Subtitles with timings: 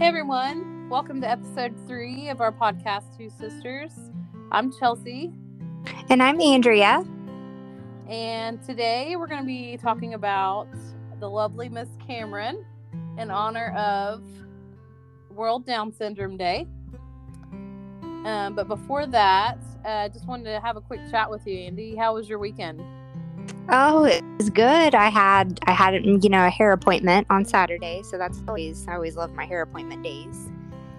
[0.00, 3.92] Hey everyone, welcome to episode three of our podcast, Two Sisters.
[4.50, 5.30] I'm Chelsea,
[6.08, 7.04] And I'm Andrea.
[8.08, 10.68] and today we're going to be talking about
[11.18, 12.64] the lovely Miss Kamryn
[13.18, 14.22] in honor of
[15.28, 16.66] World Down Syndrome Day.
[17.52, 21.58] Um, but before that, I uh, just wanted to have a quick chat with you,
[21.58, 21.94] Andy.
[21.94, 22.80] How was your weekend?
[23.68, 24.94] Oh, it was good.
[24.94, 28.94] I had I had you know a hair appointment on Saturday, so that's always I
[28.94, 30.50] always love my hair appointment days.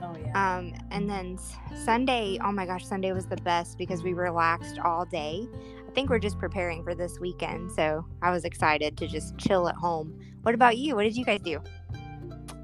[0.02, 0.58] Oh yeah.
[0.58, 1.38] Um, and then
[1.84, 5.48] Sunday, oh my gosh, Sunday was the best because we relaxed all day.
[5.86, 9.68] I think we're just preparing for this weekend, so I was excited to just chill
[9.68, 10.18] at home.
[10.44, 10.96] What about you?
[10.96, 11.62] What did you guys do?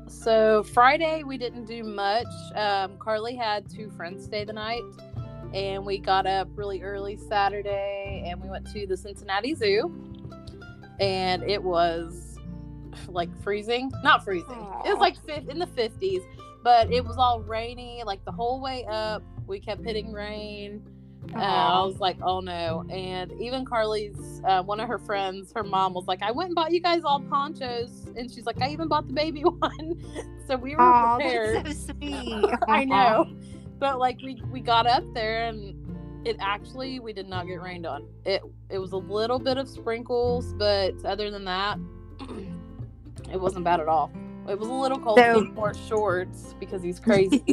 [0.08, 2.28] So Friday we didn't do much.
[2.56, 4.84] Um, Carly had two friends stay the night,
[5.54, 9.94] and we got up really early Saturday, and we went to the Cincinnati Zoo,
[11.00, 12.38] and it was
[13.08, 13.92] like freezing.
[14.04, 14.68] Not freezing.
[14.86, 15.16] It was like
[15.50, 16.22] in the fifties,
[16.64, 19.24] but it was all rainy like the whole way up.
[19.48, 20.84] We kept hitting rain.
[21.36, 22.86] Uh, I was like, oh no.
[22.90, 26.56] And even Carly's, uh, one of her friends, her mom was like, I went and
[26.56, 28.08] bought you guys all ponchos.
[28.16, 30.02] And she's like, I even bought the baby one.
[30.48, 31.66] so we were Aw, prepared.
[31.66, 32.46] that's so sweet.
[32.68, 33.26] I know.
[33.80, 35.76] But like we, we got up there and
[36.26, 38.08] it actually we did not get rained on.
[38.26, 41.78] It it was a little bit of sprinkles, but other than that,
[43.32, 44.12] it wasn't bad at all.
[44.48, 45.20] It was a little cold.
[45.20, 47.44] So- he wore shorts because he's crazy.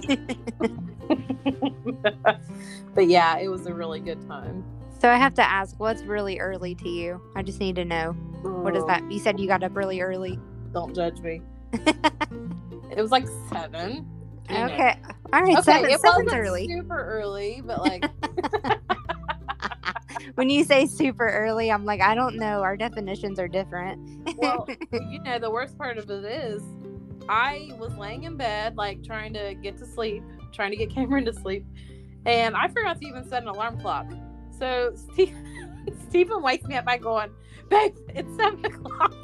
[2.95, 4.65] but yeah, it was a really good time.
[5.01, 7.21] so I have to ask, what's really early to you?
[7.35, 8.13] I just need to know.
[8.43, 9.11] What is that?
[9.11, 10.39] You said you got up really early.
[10.73, 11.43] Don't judge me.
[11.73, 14.07] it was like seven.
[14.51, 14.57] You.
[14.57, 14.99] Okay.
[15.33, 15.57] All right.
[15.57, 16.69] Okay, seven, it seven's wasn't early.
[16.69, 18.05] super early, but like
[20.35, 22.63] when you say super early, I'm like, I don't know.
[22.63, 24.01] Our definitions are different.
[24.37, 26.63] well, you know, the worst part of it is
[27.29, 31.25] I was laying in bed, like trying to get to sleep, trying to get Kamryn
[31.25, 31.65] to sleep,
[32.27, 34.07] and I forgot to even set an alarm clock.
[34.59, 35.35] So Steve,
[36.09, 37.31] Stephen wakes me up by going,
[37.71, 39.15] Babe, it's seven o'clock.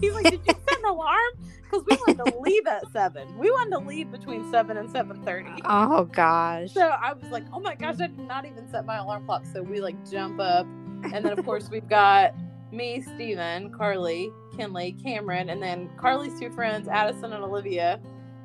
[0.00, 1.32] He's like, Did you set an alarm?
[1.70, 3.36] Because we wanted to leave at seven.
[3.36, 5.50] We wanted to leave between seven and seven thirty.
[5.64, 6.72] oh gosh.
[6.72, 9.44] So I was like, oh my gosh, I did not even set my alarm clock.
[9.52, 10.66] So we like jump up.
[11.04, 12.34] And then, of course, we've got
[12.72, 18.00] me, Steven, Carly, Kinley, Kamryn, and then Carly's two friends, Addison and Olivia.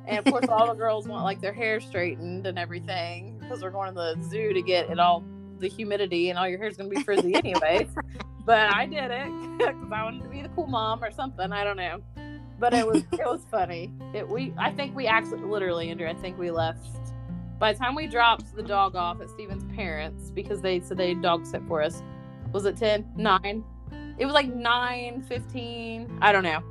[0.06, 3.72] And of course, all the girls want like their hair straightened and everything because we're
[3.72, 5.24] going to the zoo to get it all
[5.60, 7.88] the humidity and all your hair's going to be frizzy anyways.
[8.46, 11.52] but I did it because I wanted to be the cool mom or something.
[11.52, 12.02] I don't know.
[12.64, 13.92] But it was it was funny.
[14.14, 16.08] It we I think we actually literally Andrew.
[16.08, 16.88] I think we left
[17.60, 21.14] by the time we dropped the dog off at Steven's parents because they said they
[21.14, 22.02] dog sit for us.
[22.54, 23.12] Was it 10?
[23.18, 23.64] 9?
[24.18, 26.20] It was like 9, 15.
[26.22, 26.64] I don't know.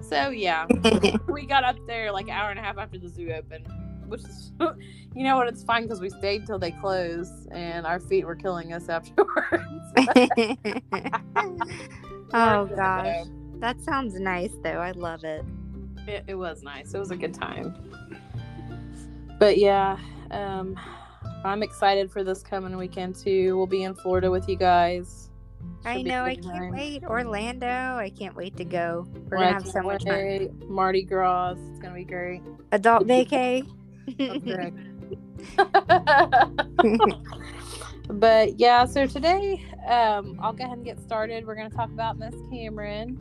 [0.00, 0.66] So yeah,
[1.28, 3.66] we got up there like an hour and a half after the zoo opened,
[4.06, 4.52] which is,
[5.16, 8.36] you know what, it's fine because we stayed till they closed and our feet were
[8.36, 9.66] killing us afterwards.
[12.32, 13.26] oh gosh.
[13.60, 14.78] That sounds nice though.
[14.78, 15.44] I love it.
[16.06, 16.94] It, it was nice.
[16.94, 17.74] It was a good time.
[19.38, 19.98] But yeah,
[20.30, 20.78] um,
[21.44, 23.56] I'm excited for this coming weekend too.
[23.56, 25.28] We'll be in Florida with you guys.
[25.84, 26.24] I Should a know.
[26.24, 26.72] I can't time.
[26.72, 27.04] wait.
[27.04, 27.66] Orlando.
[27.66, 29.06] I can't wait to go.
[29.28, 30.62] We're Well, gonna have so much fun.
[30.66, 31.56] Mardi Gras.
[31.70, 32.42] It's gonna be great.
[32.72, 33.66] Adult vacay.
[38.12, 41.46] But yeah, so today um, I'll go ahead and get started.
[41.46, 43.16] We're going to talk about Miss Kamryn.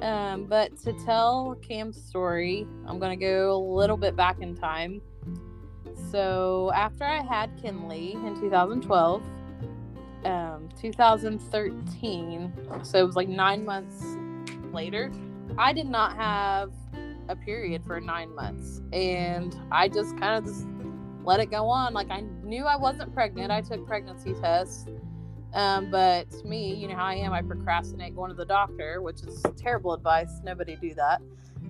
[0.00, 4.56] Um, but to tell Cam's story, I'm going to go a little bit back in
[4.56, 5.02] time.
[6.10, 9.22] So after I had Kinley in 2012,
[10.24, 12.52] um, 2013,
[12.82, 14.16] so it was like nine months
[14.72, 15.12] later,
[15.58, 16.72] I did not have
[17.28, 18.80] a period for nine months.
[18.92, 20.66] And I just kind of just
[21.24, 21.92] let it go on.
[21.92, 23.50] Like I knew I wasn't pregnant.
[23.52, 24.86] I took pregnancy tests.
[25.52, 29.22] Um, but me, you know how I am, I procrastinate going to the doctor, which
[29.22, 30.40] is terrible advice.
[30.44, 31.20] Nobody do that.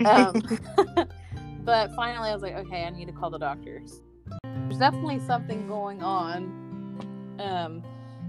[0.04, 0.42] Um,
[1.64, 4.02] but finally, I was like, okay, I need to call the doctors.
[4.44, 7.36] There's definitely something going on.
[7.38, 7.82] Um,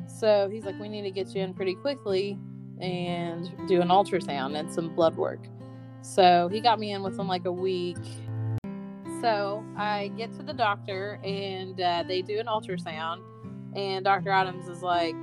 [0.08, 2.40] so he's like, we need to get you in pretty quickly
[2.80, 5.42] and do an ultrasound and some blood work.
[6.02, 7.98] So he got me in within like a week.
[9.22, 13.22] So I get to the doctor and uh, they do an ultrasound,
[13.76, 14.32] and Dr.
[14.32, 15.16] Adams is like,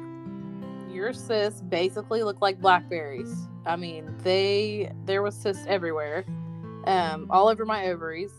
[0.90, 3.48] "Your cysts basically look like blackberries.
[3.66, 6.24] I mean, they there was cysts everywhere,
[6.84, 8.32] um, all over my ovaries."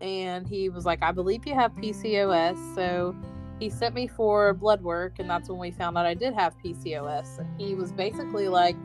[0.00, 3.14] And he was like, "I believe you have PCOS." So
[3.58, 6.54] he sent me for blood work, and that's when we found out I did have
[6.64, 7.38] PCOS.
[7.38, 8.76] And he was basically like,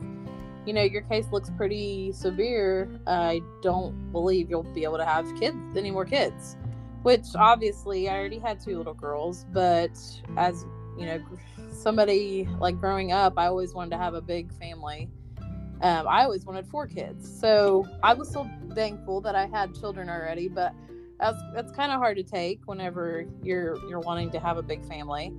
[0.66, 2.88] you know, your case looks pretty severe.
[3.06, 6.56] I don't believe you'll be able to have kids, any more kids.
[7.02, 9.90] Which obviously, I already had two little girls, but
[10.36, 10.64] as
[10.98, 11.22] you know,
[11.74, 15.08] somebody like growing up, I always wanted to have a big family.
[15.82, 20.08] Um, I always wanted four kids, so I was so thankful that I had children
[20.08, 20.48] already.
[20.48, 20.72] But
[21.18, 24.84] that's that's kind of hard to take whenever you're you're wanting to have a big
[24.86, 25.32] family.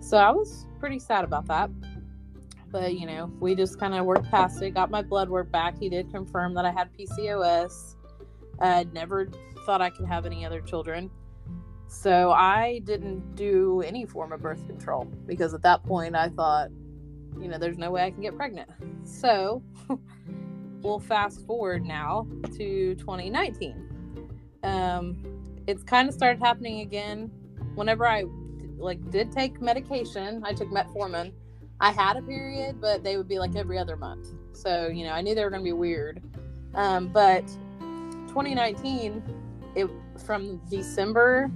[0.00, 1.70] So I was pretty sad about that
[2.70, 4.72] but you know, we just kind of worked past it.
[4.72, 5.78] Got my blood work back.
[5.78, 7.96] He did confirm that I had PCOS.
[8.60, 9.28] I never
[9.64, 11.10] thought I could have any other children.
[11.88, 16.68] So I didn't do any form of birth control because at that point I thought,
[17.40, 18.70] you know, there's no way I can get pregnant.
[19.04, 19.62] So
[20.82, 22.26] we'll fast forward now
[22.56, 24.28] to 2019.
[24.62, 25.16] Um,
[25.66, 27.30] it's kind of started happening again.
[27.74, 28.24] Whenever I
[28.76, 31.32] like did take medication, I took metformin
[31.80, 34.28] I had a period, but they would be like every other month.
[34.52, 36.22] So, you know, I knew they were going to be weird.
[36.74, 37.46] Um, but
[38.28, 39.22] 2019,
[39.76, 39.88] it
[40.24, 41.50] from December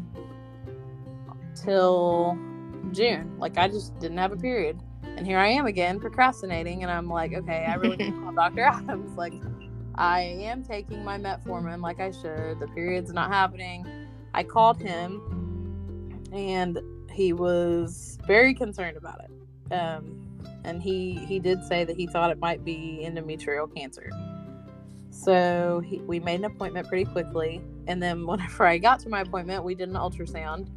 [1.62, 2.38] till
[2.92, 4.78] June, like I just didn't have a period.
[5.02, 6.82] And here I am again procrastinating.
[6.82, 8.62] And I'm like, okay, I really need to call Dr.
[8.62, 9.16] Adams.
[9.16, 9.34] Like,
[9.94, 12.60] I am taking my metformin like I should.
[12.60, 13.86] The period's not happening.
[14.34, 15.20] I called him
[16.32, 16.78] and
[17.12, 19.30] he was very concerned about it
[19.72, 20.22] um,
[20.64, 24.10] and he he did say that he thought it might be endometrial cancer.
[25.10, 29.22] So he, we made an appointment pretty quickly, and then whenever I got to my
[29.22, 30.68] appointment, we did an ultrasound,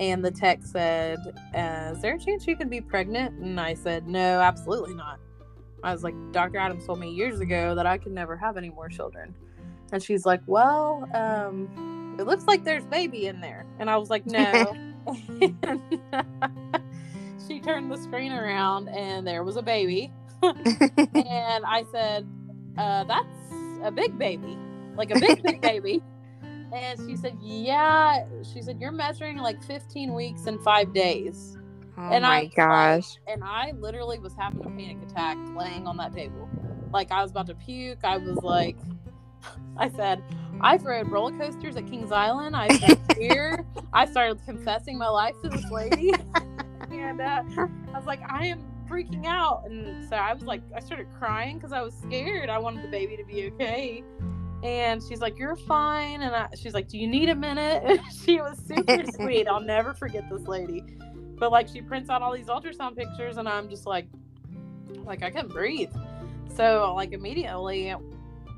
[0.00, 1.18] and the tech said,
[1.54, 5.20] uh, "Is there a chance you could be pregnant?" And I said, "No, absolutely not."
[5.84, 6.58] I was like, "Dr.
[6.58, 9.34] Adams told me years ago that I could never have any more children,"
[9.92, 14.10] and she's like, "Well, um, it looks like there's baby in there," and I was
[14.10, 14.74] like, "No."
[17.48, 20.12] she turned the screen around and there was a baby.
[20.42, 22.26] and I said,
[22.78, 23.26] uh, That's
[23.82, 24.56] a big baby,
[24.96, 26.02] like a big, big baby.
[26.72, 28.24] And she said, Yeah.
[28.52, 31.56] She said, You're measuring like 15 weeks and five days.
[31.98, 33.18] Oh and my I, gosh.
[33.26, 36.48] And I literally was having a panic attack laying on that table.
[36.92, 38.04] Like I was about to puke.
[38.04, 38.76] I was like,
[39.76, 40.22] I said,
[40.60, 42.56] I've rode roller coasters at Kings Island.
[42.56, 43.64] I've been here.
[43.92, 46.12] I started confessing my life to this lady
[46.90, 50.80] and uh, I was like, I am freaking out, and so I was like, I
[50.80, 52.50] started crying because I was scared.
[52.50, 54.02] I wanted the baby to be okay.
[54.62, 58.40] And she's like, "You're fine." And I, she's like, "Do you need a minute?" she
[58.40, 59.48] was super sweet.
[59.48, 60.84] I'll never forget this lady.
[61.38, 64.06] But like, she prints out all these ultrasound pictures, and I'm just like,
[65.04, 65.92] like I couldn't breathe.
[66.54, 67.94] So like immediately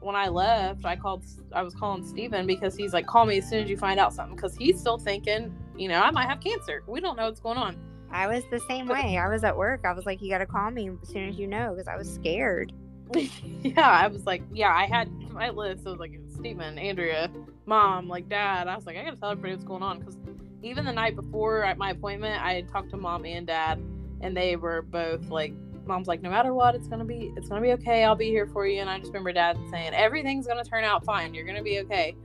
[0.01, 1.25] when I left, I called.
[1.53, 4.13] I was calling Steven because he's like, "Call me as soon as you find out
[4.13, 6.83] something," because he's still thinking, you know, I might have cancer.
[6.87, 7.77] We don't know what's going on.
[8.11, 9.17] I was the same way.
[9.17, 9.85] I was at work.
[9.85, 11.97] I was like, you got to call me as soon as you know because I
[11.97, 12.73] was scared.
[13.63, 15.87] yeah, I was like, yeah, I had my list.
[15.87, 17.31] I was like, Stephen, Andrea,
[17.67, 18.69] mom, like dad.
[18.69, 20.17] I was like, I got to tell everybody what's going on because
[20.63, 23.83] even the night before at my appointment, I had talked to mom and dad,
[24.21, 25.53] and they were both like,
[25.85, 28.05] mom's like, no matter what, it's gonna be, it's gonna be okay.
[28.05, 28.81] I'll be here for you.
[28.81, 31.35] And I just remember dad saying, everything's gonna turn out fine.
[31.35, 32.17] You're gonna be okay.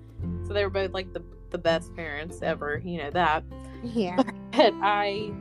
[0.45, 2.81] So they were both like the the best parents ever.
[2.83, 3.43] You know that.
[3.83, 4.21] Yeah.
[4.51, 5.31] But I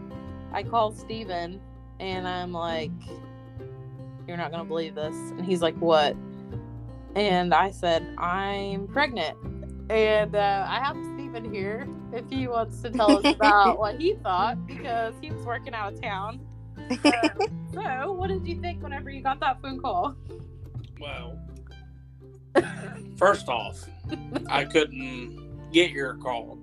[0.52, 1.58] I call Steven
[2.00, 2.90] and I'm like,
[4.26, 5.14] You're not going to believe this.
[5.14, 6.16] And he's like, What?
[7.14, 9.38] And I said, I'm pregnant.
[9.88, 14.14] And uh, I have Stephen here if he wants to tell us about what he
[14.16, 16.40] thought because he was working out of town.
[16.90, 17.28] Uh,
[17.72, 20.14] so, what did you think whenever you got that phone call?
[21.00, 21.38] Well,
[23.16, 23.84] first off,
[24.48, 26.58] I couldn't get your call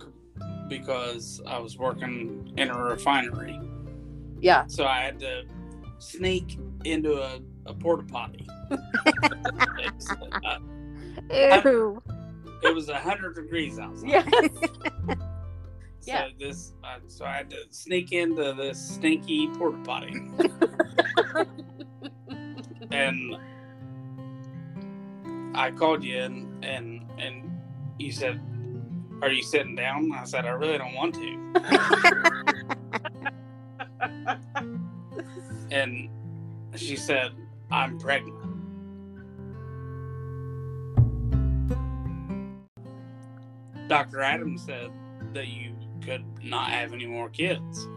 [0.68, 3.60] because I was working in a refinery.
[4.42, 4.66] Yeah.
[4.68, 5.44] So I had to
[6.00, 8.48] sneak into a, a porta potty.
[11.32, 12.02] Ew.
[12.64, 14.10] it was a hundred degrees outside.
[14.10, 14.30] Yes.
[14.32, 15.16] So
[16.06, 16.28] Yeah.
[16.38, 20.14] this, uh, so I had to sneak into this stinky porta potty,
[22.92, 23.38] and
[25.56, 27.50] I called you and and and
[28.00, 28.42] you said,
[29.22, 31.54] "Are you sitting down?" I said, "I really don't want to."
[35.72, 36.10] and
[36.76, 37.32] she said,
[37.72, 38.40] "I'm pregnant."
[43.88, 44.22] Dr.
[44.22, 44.92] Adams said
[45.34, 47.88] that you could not have any more kids.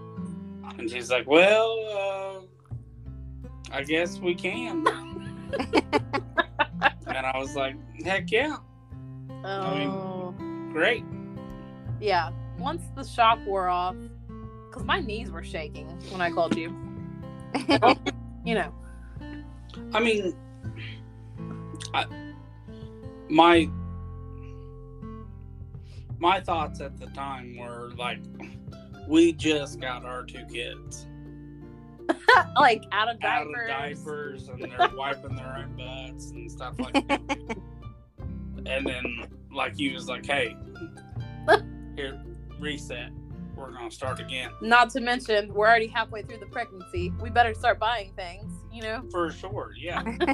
[0.79, 2.45] And she's like, Well,
[3.73, 4.87] uh, I guess we can.
[7.07, 8.57] and I was like, Heck yeah,
[9.45, 10.35] Oh.
[10.73, 11.05] great.
[12.01, 12.31] Yeah.
[12.59, 13.97] Once the shock wore off,
[14.69, 16.75] because my knees were shaking when I called you.
[18.45, 18.75] you know.
[19.93, 20.35] I mean,
[23.29, 23.69] my
[26.19, 28.19] my thoughts at the time were like,
[29.07, 31.07] we just got our two kids
[32.57, 33.71] like out of diapers.
[33.71, 37.21] out of diapers and they're wiping their own butts and stuff like that.
[38.67, 39.05] and then
[39.53, 40.57] like he was like, hey,
[41.97, 42.23] here,
[42.59, 43.11] reset.
[43.55, 47.11] We're gonna start again Not to mention, we're already halfway through the pregnancy.
[47.23, 49.03] We better start buying things, you know?
[49.11, 49.73] for sure.
[49.77, 50.03] Yeah.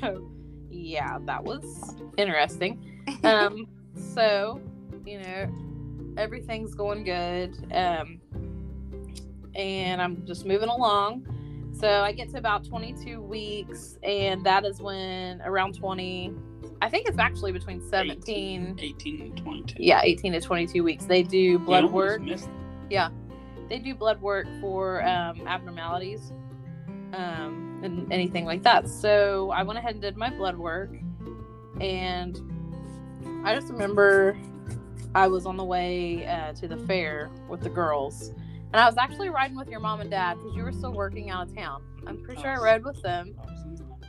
[0.00, 0.30] So,
[0.70, 3.02] yeah, that was interesting.
[3.24, 3.66] Um,
[4.14, 4.60] so,
[5.04, 7.56] you know, everything's going good.
[7.72, 8.20] Um,
[9.54, 11.26] and I'm just moving along.
[11.72, 16.32] So I get to about 22 weeks, and that is when around 20,
[16.82, 19.76] I think it's actually between 17, 18 and 22.
[19.78, 21.04] yeah, 18 to 22 weeks.
[21.06, 22.20] They do blood work.
[22.22, 22.50] missed-
[23.68, 26.32] They do blood work for um, abnormalities
[27.12, 28.88] um, and anything like that.
[28.88, 30.90] So I went ahead and did my blood work,
[31.80, 32.40] and
[33.44, 34.36] I just remember
[35.14, 38.28] I was on the way uh, to the fair with the girls,
[38.72, 41.30] and I was actually riding with your mom and dad because you were still working
[41.30, 41.82] out of town.
[42.06, 43.34] I'm pretty sure I rode with them,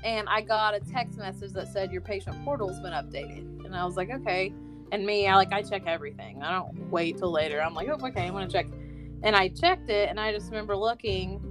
[0.03, 3.85] and I got a text message that said your patient portal's been updated, and I
[3.85, 4.53] was like, okay.
[4.91, 6.41] And me, I like I check everything.
[6.41, 7.61] I don't wait till later.
[7.61, 8.65] I'm like, oh, okay, I'm gonna check.
[9.23, 11.41] And I checked it, and I just remember looking,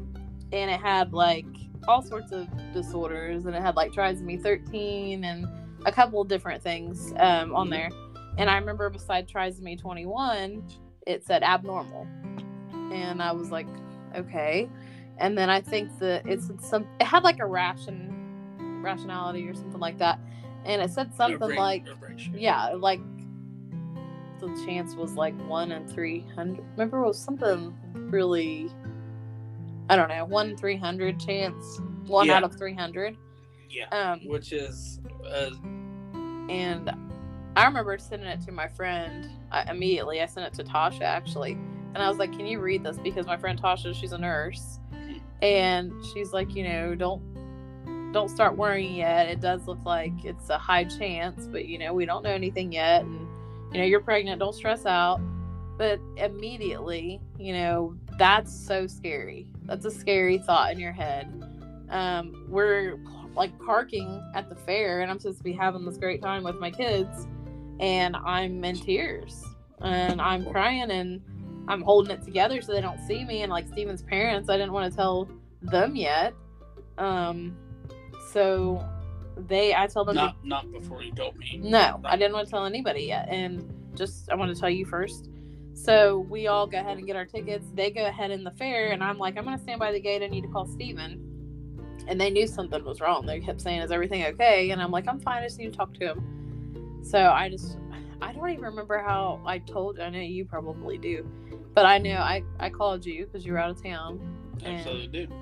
[0.53, 1.47] and it had like
[1.87, 5.47] all sorts of disorders, and it had like trisomy 13 and
[5.87, 7.91] a couple of different things um, on there.
[8.37, 10.63] And I remember beside trisomy 21,
[11.07, 12.07] it said abnormal,
[12.93, 13.67] and I was like,
[14.15, 14.69] okay.
[15.19, 16.87] And then I think that it's some.
[17.01, 20.21] It had like a ration, rationality or something like that,
[20.65, 21.85] and it said something like
[22.35, 23.01] yeah, like
[24.41, 26.65] the chance was like one in three hundred.
[26.73, 28.71] Remember, it was something really,
[29.89, 32.37] I don't know, one in three hundred chance, one Yeah.
[32.37, 33.17] out of three hundred.
[33.71, 33.87] Yeah.
[33.91, 35.51] Um, Which is uh,
[36.49, 36.91] and
[37.57, 40.21] I remember sending it to my friend I, immediately.
[40.23, 43.27] I sent it to Tasha actually, and I was like, "Can you read this?" Because
[43.27, 44.79] my friend Tasha, she's a nurse,
[45.43, 47.23] and she's like, you know, don't
[48.13, 49.29] don't start worrying yet.
[49.29, 52.73] It does look like it's a high chance, but you know, we don't know anything
[52.73, 53.28] yet, and
[53.73, 54.41] you know, you're pregnant.
[54.41, 55.21] Don't stress out.
[55.77, 59.49] But immediately, you know, that's so scary.
[59.65, 61.33] That's a scary thought in your head.
[61.89, 62.99] Um, we're
[63.35, 66.59] like parking at the fair, and I'm supposed to be having this great time with
[66.59, 67.29] my kids,
[67.79, 69.45] and I'm in tears,
[69.81, 71.23] and I'm crying, and
[71.69, 73.43] I'm holding it together so they don't see me.
[73.43, 75.29] And like Steven's parents, I didn't want to tell
[75.63, 76.35] them yet.
[76.99, 77.57] Um,
[78.33, 78.85] so
[79.47, 81.61] they, I told them to not not before you told me.
[81.63, 83.29] no, I didn't want to tell anybody yet.
[83.29, 85.31] And just, I want to tell you first.
[85.75, 87.67] So we all go ahead and get our tickets.
[87.73, 90.23] They go ahead in the fair, and I'm like, I'm to stand by the gate.
[90.23, 91.25] I need to call Steven.
[92.09, 93.27] And they knew something was wrong.
[93.27, 94.71] They kept saying, Is everything okay?
[94.71, 95.43] And I'm like, I'm fine.
[95.43, 97.01] I just need to talk to him.
[97.05, 97.79] So I just,
[98.21, 101.29] I don't even remember how I told I know you probably do.
[101.75, 104.21] But I know I, I called you because you were out of town.
[104.65, 105.33] And Absolutely do.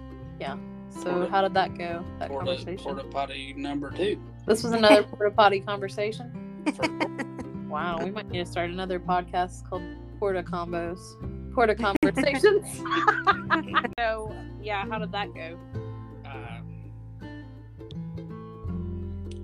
[0.91, 2.05] So Porta- how did that go?
[2.19, 2.85] That Porta, conversation?
[2.85, 4.21] porta potty number two.
[4.47, 6.43] This was another porta potty conversation.
[7.69, 9.83] Wow, we might need to start another podcast called
[10.21, 11.01] Porta Combos.
[11.53, 12.79] Porta Conversations.
[13.99, 15.59] so, yeah, how did that go?
[16.25, 16.61] uh,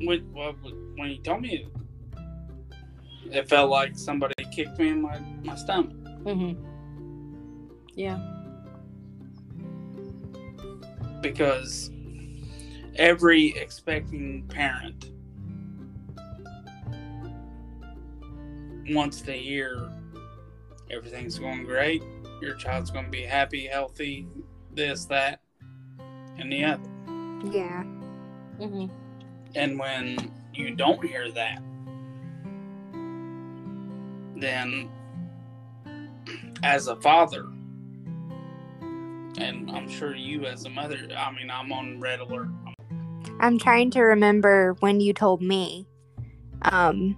[0.04, 0.20] when,
[0.96, 1.66] when you told me,
[3.30, 5.92] it felt like somebody kicked me in my, my stomach.
[6.24, 6.64] Mm-hmm.
[7.94, 8.18] Yeah.
[11.22, 11.90] Because
[12.96, 15.10] every expecting parent
[18.90, 19.90] wants to hear
[20.90, 22.02] everything's going great,
[22.40, 24.26] your child's going to be happy, healthy,
[24.74, 25.40] this, that,
[26.38, 26.90] and the other.
[27.50, 27.84] yeah.
[28.60, 28.86] Mm-hmm.
[29.54, 31.62] And when you don't hear that,
[34.36, 34.90] then
[36.62, 37.46] as a father,
[39.38, 42.48] and I'm sure you as a mother, I mean, I'm on red alert.
[43.40, 45.86] I'm trying to remember when you told me
[46.62, 47.16] um,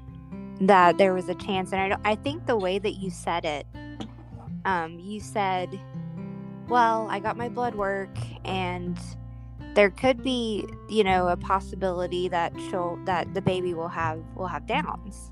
[0.61, 3.45] that there was a chance, and I, don't, I think the way that you said
[3.45, 3.67] it,
[4.65, 5.79] um, you said,
[6.69, 8.99] "Well, I got my blood work, and
[9.75, 14.47] there could be, you know, a possibility that she'll that the baby will have will
[14.47, 15.31] have Downs."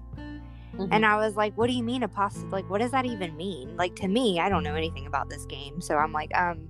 [0.91, 2.45] And I was like, "What do you mean a poss?
[2.51, 3.77] Like, what does that even mean?
[3.77, 6.69] Like to me, I don't know anything about this game, so I'm like, um,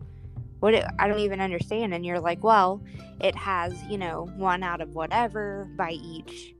[0.62, 0.74] what?
[0.74, 2.82] it- I don't even understand." And you're like, "Well,
[3.20, 6.54] it has, you know, one out of whatever by each,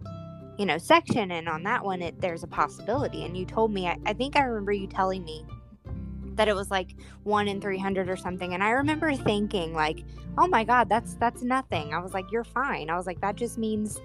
[0.59, 3.87] you know, section, and on that one, it there's a possibility." And you told me,
[3.87, 5.47] I, I think I remember you telling me
[6.37, 10.04] that it was like one in 300 or something and i remember thinking like
[10.38, 13.37] oh my god that's that's nothing i was like you're fine i was like that
[13.37, 14.00] just means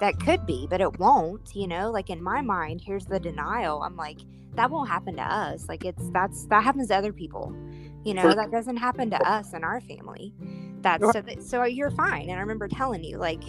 [0.00, 3.82] that could be but it won't you know like in my mind here's the denial
[3.82, 4.18] i'm like
[4.54, 7.54] that won't happen to us like it's that's that happens to other people
[8.04, 10.34] you know For- that doesn't happen to us and our family.
[10.80, 13.42] That's so, that, so you're fine and i remember telling you like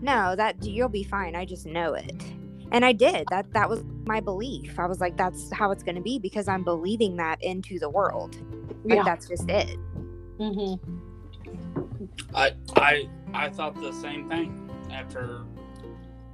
[0.00, 2.22] no that you'll be fine i just know it.
[2.72, 4.78] And i did that that was my belief.
[4.78, 7.90] I was like that's how it's going to be because i'm believing that into the
[7.90, 8.36] world.
[8.84, 9.02] Like Yeah.
[9.04, 9.76] that's just it.
[10.38, 10.74] Hmm
[12.34, 15.44] I I I thought the same thing after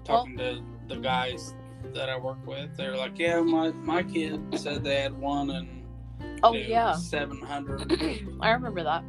[0.05, 1.55] talking to the guys
[1.95, 2.77] that I work with.
[2.77, 5.80] they're like, "Yeah, my my kid said they had one and
[6.43, 6.95] Oh yeah.
[6.95, 7.93] seven hundred.
[8.41, 9.03] I remember that.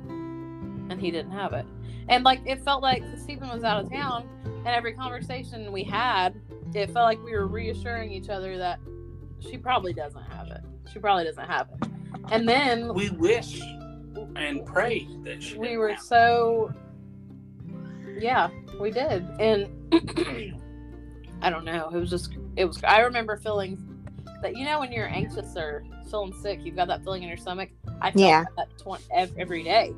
[0.89, 1.65] And he didn't have it.
[2.09, 6.39] And like it felt like Stephen was out of town and every conversation we had,
[6.73, 8.79] it felt like we were reassuring each other that
[9.39, 10.61] she probably doesn't have it.
[10.91, 11.89] She probably doesn't have it.
[12.31, 13.59] And then We wish
[14.35, 16.03] and pray that she we were have it.
[16.03, 16.71] so
[18.19, 19.25] yeah, we did.
[19.39, 19.67] And
[21.41, 21.89] I don't know.
[21.93, 23.77] It was just it was I remember feeling
[24.41, 27.37] that you know when you're anxious or feeling sick, you've got that feeling in your
[27.37, 27.69] stomach.
[28.01, 28.45] I felt Yeah.
[28.57, 29.01] that tw-
[29.37, 29.93] every day.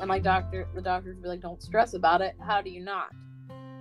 [0.00, 2.34] And my doctor, the doctors would be like, "Don't stress about it.
[2.40, 3.10] How do you not?"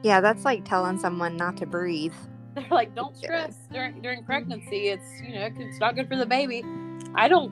[0.03, 2.13] yeah that's like telling someone not to breathe
[2.55, 4.89] They're like, "Don't stress during during pregnancy.
[4.89, 6.63] It's you know it's not good for the baby."
[7.15, 7.51] I don't,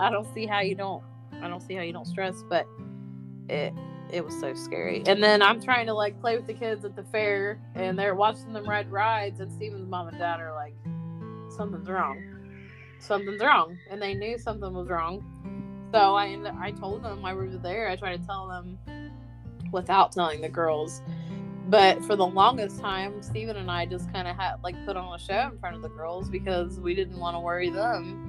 [0.00, 1.02] I don't see how you don't.
[1.42, 2.66] I don't see how you don't stress, but
[3.48, 3.72] it
[4.12, 5.02] it was so scary.
[5.06, 8.14] And then I'm trying to like play with the kids at the fair, and they're
[8.14, 10.74] watching them ride rides, and Steven's mom and dad are like,
[11.58, 12.22] "Something's wrong.
[13.00, 15.24] Something's wrong," and they knew something was wrong.
[15.92, 17.88] So I I told them I was there.
[17.88, 18.78] I tried to tell them
[19.72, 21.02] without telling the girls.
[21.68, 25.12] But for the longest time, Steven and I just kind of had like put on
[25.12, 28.24] a show in front of the girls because we didn't want to worry them.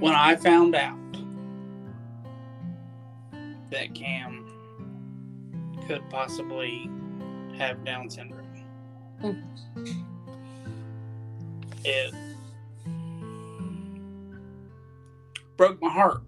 [0.00, 0.98] when I found out
[3.70, 4.41] that Cam
[5.92, 6.90] could possibly
[7.58, 8.46] have Down syndrome,
[9.22, 9.44] Mm.
[11.84, 12.14] it
[15.58, 16.22] broke my heart.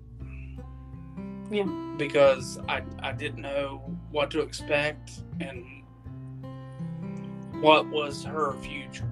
[1.51, 1.65] Yeah.
[1.97, 5.65] Because I, I didn't know what to expect and
[7.63, 9.09] what was her future.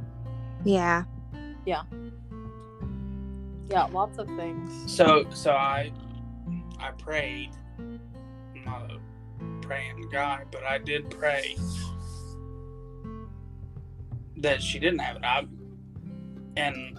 [0.65, 1.05] Yeah.
[1.65, 1.85] Yeah
[3.71, 4.93] Yeah, lots of things.
[4.93, 5.93] So so I
[6.79, 7.51] I prayed.
[7.79, 8.01] I'm
[8.65, 8.99] not a
[9.73, 11.57] praying guy, but I did pray
[14.37, 15.25] that she didn't have it.
[15.25, 15.47] I,
[16.59, 16.99] and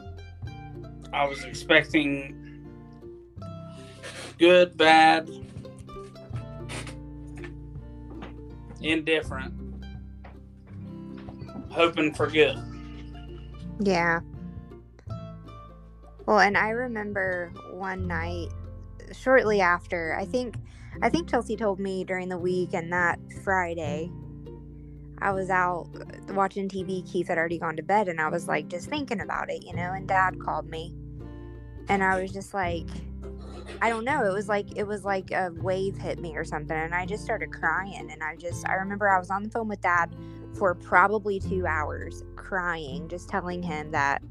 [1.14, 2.66] I was expecting
[4.40, 5.30] good, bad,
[8.82, 9.54] indifferent,
[11.70, 12.58] hoping for good.
[13.82, 14.22] Yeah.
[16.26, 18.48] Well, and I remember one night
[19.12, 20.56] shortly after, I think
[21.02, 24.12] I think Chelsea told me during the week and that Friday
[25.20, 27.10] I was out uh, watching TV.
[27.10, 29.74] Keith had already gone to bed and I was like just thinking about it, you
[29.74, 30.94] know, and dad called me.
[31.90, 32.88] And I was just like
[33.82, 36.76] I don't know, it was like it was like a wave hit me or something
[36.76, 39.68] and I just started crying and I just I remember I was on the phone
[39.68, 40.16] with dad
[40.54, 44.22] for probably 2 hours crying just telling him that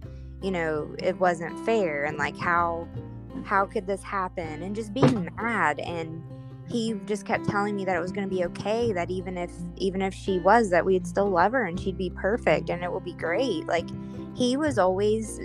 [0.40, 2.86] you know it wasn't fair and like how
[3.44, 6.22] how could this happen and just being mad and
[6.68, 9.52] he just kept telling me that it was going to be okay that even if
[9.76, 12.90] even if she was that we'd still love her and she'd be perfect and it
[12.90, 13.88] will be great like
[14.34, 15.40] he was always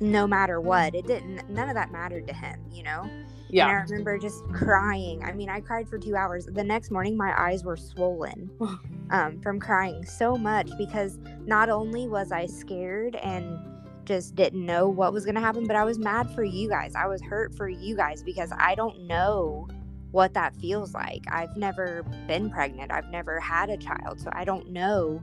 [0.00, 3.08] no matter what it didn't none of that mattered to him you know
[3.68, 5.22] and I remember just crying.
[5.22, 6.46] I mean, I cried for two hours.
[6.46, 8.50] The next morning, my eyes were swollen
[9.10, 13.58] um, from crying so much because not only was I scared and
[14.04, 16.94] just didn't know what was going to happen, but I was mad for you guys.
[16.94, 19.68] I was hurt for you guys because I don't know
[20.12, 21.24] what that feels like.
[21.30, 24.20] I've never been pregnant, I've never had a child.
[24.20, 25.22] So I don't know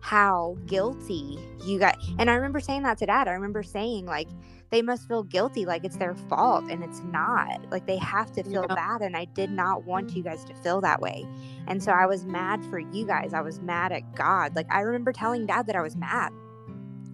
[0.00, 1.96] how guilty you got.
[2.18, 3.28] And I remember saying that to dad.
[3.28, 4.28] I remember saying, like,
[4.72, 8.42] they must feel guilty like it's their fault and it's not like they have to
[8.42, 11.24] feel bad and i did not want you guys to feel that way
[11.68, 14.80] and so i was mad for you guys i was mad at god like i
[14.80, 16.32] remember telling dad that i was mad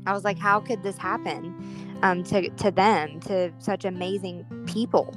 [0.07, 1.53] i was like how could this happen
[2.03, 5.13] um, to, to them to such amazing people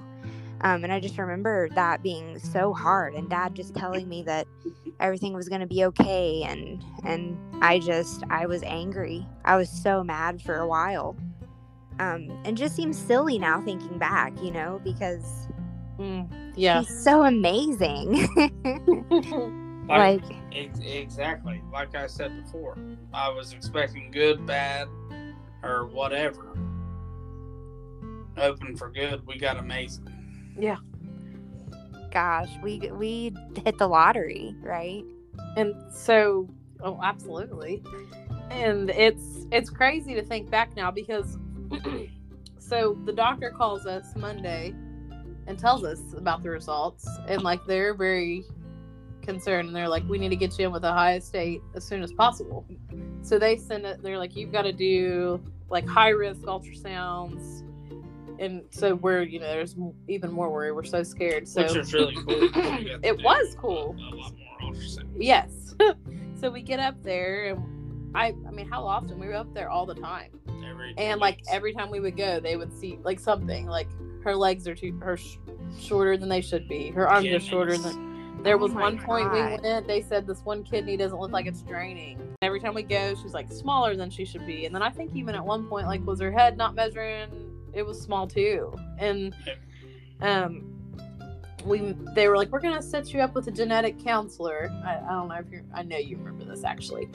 [0.62, 4.48] um, and i just remember that being so hard and dad just telling me that
[5.00, 9.70] everything was going to be okay and and i just i was angry i was
[9.70, 11.16] so mad for a while
[12.00, 15.46] um, and just seems silly now thinking back, you know, because
[16.00, 16.80] Mm, yeah.
[16.80, 18.28] he's so amazing.
[19.88, 21.62] Like, Like, ex- exactly.
[21.72, 22.76] Like I said before,
[23.14, 24.88] I was expecting good, bad,
[25.62, 26.56] or whatever.
[28.38, 30.08] Open for good, we got amazing.
[30.58, 30.78] Yeah.
[32.12, 33.34] gosh, we we
[33.66, 35.04] hit the lottery, right?
[35.58, 36.50] And so,
[36.82, 37.82] oh, absolutely.
[38.50, 41.38] And it's it's crazy to think back now because
[42.58, 44.74] so the doctor calls us Monday
[45.48, 48.44] and tells us about the results and like they're very
[49.22, 52.04] concerned and they're like we need to get you in with Ohio State as soon
[52.04, 52.66] as possible.
[53.22, 57.64] So they send it they're like you've got to do like high risk ultrasounds
[58.42, 59.76] and so we're you know there's
[60.10, 62.42] even more worry we're so scared so which is really cool.
[62.42, 63.96] You got to It was cool.
[63.98, 64.74] A lot more.
[65.18, 65.76] Yes.
[66.40, 69.70] so we get up there and I I mean how often we were up there
[69.70, 70.32] all the time.
[70.68, 71.50] Every two And like weeks.
[71.52, 73.88] every time we would go they would see like something like
[74.24, 75.38] her legs are too her sh-
[75.80, 76.90] shorter than they should be.
[76.90, 78.10] Her arms are shorter than
[78.44, 79.62] there Oh was my one point we God.
[79.62, 82.20] went they said this one kidney doesn't look like it's draining.
[82.42, 84.66] Every time we go she's like smaller than she should be.
[84.66, 87.30] And then I think even at one point like was her head not measuring
[87.74, 88.74] it was small too.
[88.98, 89.36] And
[90.22, 90.68] um
[91.66, 94.72] we they were like we're gonna set you up with a genetic counselor.
[94.84, 97.08] I, I don't know if you i know you remember this actually.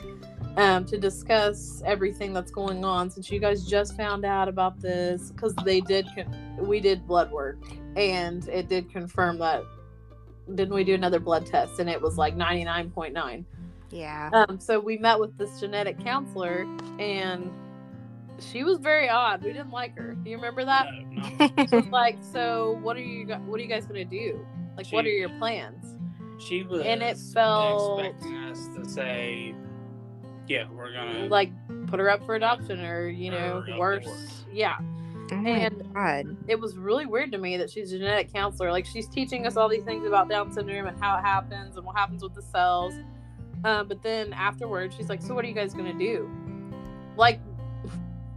[0.56, 5.30] Um to discuss everything that's going on since you guys just found out about this
[5.32, 7.58] because they did con- we did blood work.
[7.96, 9.64] And it did confirm that
[10.54, 11.80] didn't we do another blood test?
[11.80, 13.44] And it was like 99.9
[13.90, 14.30] Yeah.
[14.32, 16.66] um so we met with this genetic counselor
[17.00, 17.50] and
[18.38, 21.78] she was very odd we didn't like her do you remember that No, no.
[21.90, 24.44] like, so what are you what are you guys gonna do?
[24.76, 25.94] Like, what are your plans?
[26.38, 29.54] She was And it felt- expecting us to say,
[30.46, 31.50] "Yeah, we're gonna Like,
[31.86, 34.04] put her up for adoption, or you know, worse.
[34.04, 34.20] abort.
[34.52, 34.76] Yeah,
[35.32, 36.36] oh my and- god.
[36.46, 38.70] it was really weird to me that she's a genetic counselor.
[38.70, 41.86] Like, she's teaching us all these things about Down syndrome and how it happens and
[41.86, 42.92] what happens with the cells.
[43.64, 46.30] Um, but then afterwards, she's like, so what are you guys gonna do?
[47.16, 47.40] Like,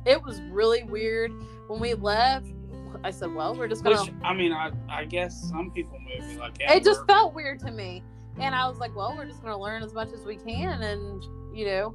[0.06, 1.32] it was really weird
[1.68, 2.48] when we left.
[3.04, 4.02] I said, well, we're just gonna.
[4.02, 7.34] Which I mean, I I guess some people may be like, yeah, it just felt
[7.34, 8.04] weird to me
[8.40, 10.82] and i was like well we're just going to learn as much as we can
[10.82, 11.94] and you know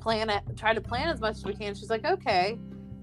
[0.00, 2.58] plan it try to plan as much as we can she's like okay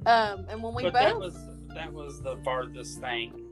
[0.08, 1.38] um and when we But that was
[1.74, 3.46] that was the farthest thing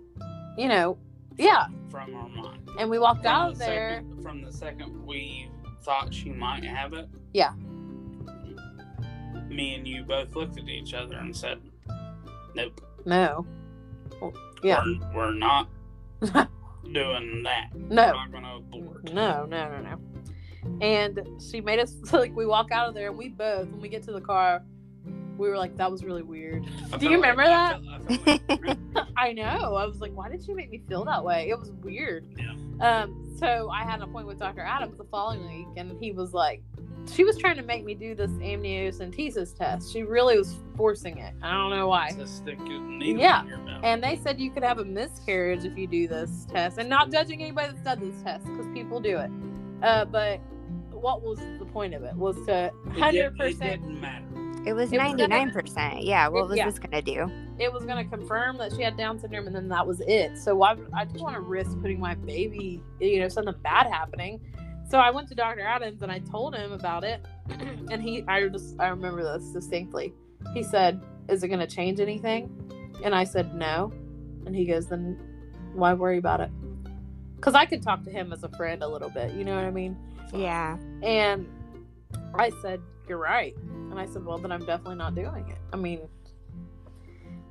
[0.57, 0.97] you know
[1.37, 2.67] yeah from our mind.
[2.79, 5.49] and we walked From out the of there second, from the second we
[5.83, 7.07] thought she might have it.
[7.33, 7.53] Yeah.
[9.53, 11.59] Me and you both looked at each other and said,
[12.55, 13.45] "Nope, no.
[14.19, 14.83] Well, yeah.
[14.83, 15.69] We're, we're not
[16.91, 17.69] doing that.
[17.73, 19.99] We're no not gonna abort." no no no no.
[20.81, 23.89] And she made us like we walk out of there and we both when we
[23.89, 24.63] get to the car
[25.37, 27.81] we were like that was really weird I Do you felt like- remember I that?
[27.83, 28.65] felt- I felt
[28.95, 29.75] like- I know.
[29.75, 31.49] I was like, why did she make me feel that way?
[31.49, 32.25] It was weird.
[32.37, 32.53] Yeah.
[33.03, 34.61] Um, so I had an appointment with Dr.
[34.61, 36.61] Adams the following week, and he was like,
[37.13, 39.91] she was trying to make me do this amniocentesis test.
[39.93, 41.33] She really was forcing it.
[41.41, 42.09] I don't know why.
[42.11, 43.41] to stick a needle Yeah.
[43.43, 43.81] in your mouth.
[43.83, 47.11] And they said you could have a miscarriage if you do this test, and not
[47.11, 49.31] judging anybody that's done this test because people do it.
[49.81, 50.39] Uh, but
[50.91, 52.15] what was the point of it?
[52.15, 53.81] Was to It did- hundred It percent.
[53.83, 54.25] didn't matter.
[54.65, 56.03] It was gonna- ninety nine percent.
[56.03, 56.27] Yeah.
[56.27, 56.65] What was yeah.
[56.65, 57.29] this gonna do?
[57.59, 60.37] It was going to confirm that she had Down syndrome, and then that was it.
[60.39, 60.75] So why?
[60.93, 64.41] I didn't want to risk putting my baby, you know, something bad happening.
[64.89, 65.61] So I went to Dr.
[65.61, 67.23] Adams and I told him about it,
[67.91, 70.13] and he, I just, I remember this distinctly.
[70.53, 70.99] He said,
[71.29, 72.49] "Is it going to change anything?"
[73.03, 73.93] And I said, "No."
[74.45, 75.19] And he goes, "Then
[75.73, 76.49] why worry about it?"
[77.35, 79.33] Because I could talk to him as a friend a little bit.
[79.33, 79.97] You know what I mean?
[80.33, 80.77] Yeah.
[81.01, 81.45] And
[82.33, 83.53] I said, You're right.
[83.93, 85.59] And I said, Well, then I'm definitely not doing it.
[85.71, 86.07] I mean,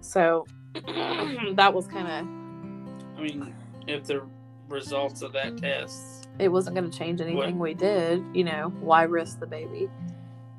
[0.00, 3.54] so that was kind of, I mean,
[3.86, 4.26] if the
[4.68, 8.24] results of that test, it wasn't going to change anything we did.
[8.34, 9.88] You know, why risk the baby?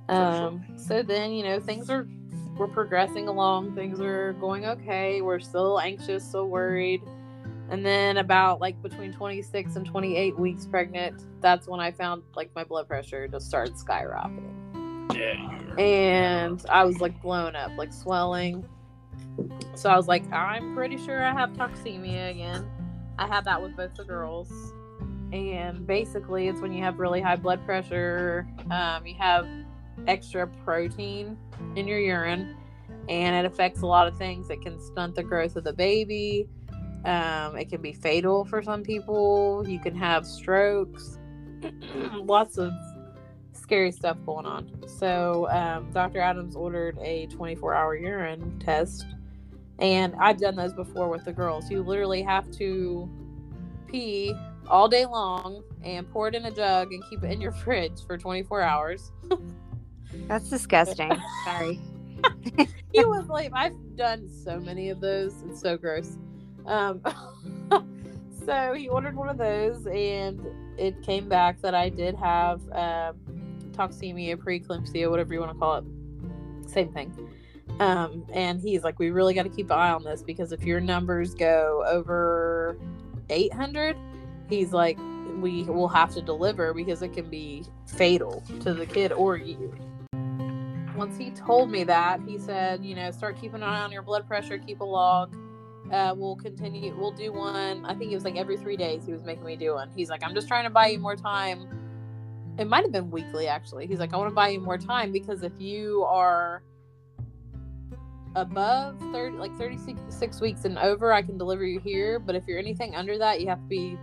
[0.08, 0.48] For sure.
[0.48, 2.08] Um, so then, you know, things are,
[2.58, 3.76] we're progressing along.
[3.76, 5.22] Things are going okay.
[5.22, 7.02] We're still anxious, still worried.
[7.72, 12.52] And then about like between 26 and 28 weeks pregnant, that's when I found like
[12.56, 14.63] my blood pressure just started skyrocketing.
[15.78, 18.66] And I was like blown up, like swelling.
[19.76, 22.70] So I was like, I'm pretty sure I have toxemia again.
[23.18, 24.52] I had that with both the girls.
[25.32, 29.48] And basically, it's when you have really high blood pressure, um, you have
[30.06, 31.38] extra protein
[31.76, 32.56] in your urine,
[33.10, 34.52] and it affects a lot of things.
[34.52, 36.48] It can stunt the growth of the baby.
[37.04, 39.66] Um, it can be fatal for some people.
[39.68, 41.18] You can have strokes.
[42.14, 42.72] Lots of
[43.64, 44.70] scary stuff going on.
[44.88, 46.20] So, um, Dr.
[46.20, 49.06] Adams ordered a 24 hour urine test.
[49.80, 51.72] And I've done those before with the girls.
[51.72, 53.10] You literally have to
[53.88, 54.36] pee
[54.68, 58.06] all day long and pour it in a jug and keep it in your fridge
[58.06, 59.12] for 24 hours.
[60.28, 61.12] That's disgusting.
[61.46, 61.80] Sorry.
[62.94, 65.34] he was like, I've done so many of those.
[65.50, 66.18] It's so gross.
[66.66, 67.02] Um,
[68.46, 70.40] so he ordered one of those, and
[70.78, 73.16] it came back that I did have um,
[73.74, 75.84] toxemia, preeclampsia, whatever you want to call it.
[76.70, 77.30] Same thing.
[77.80, 80.64] Um, and he's like, we really got to keep an eye on this because if
[80.64, 82.78] your numbers go over
[83.30, 83.98] 800,
[84.50, 84.98] he's like,
[85.42, 89.74] we will have to deliver because it can be fatal to the kid or you.
[90.96, 94.04] Once he told me that, he said, you know, start keeping an eye on your
[94.04, 95.36] blood pressure, keep a log.
[95.92, 96.96] Uh, we'll continue.
[96.98, 97.86] We'll do one.
[97.86, 99.06] I think it was like every three days.
[99.06, 99.90] He was making me do one.
[99.96, 101.68] He's like, I'm just trying to buy you more time.
[102.58, 103.88] It might have been weekly actually.
[103.88, 106.64] He's like, I want to buy you more time because if you are
[108.36, 112.20] above 30 like 36 weeks and over i can deliver you here.
[112.20, 113.98] But if you're anything under that you have to be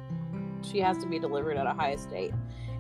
[0.62, 2.32] she has to be delivered at Ohio State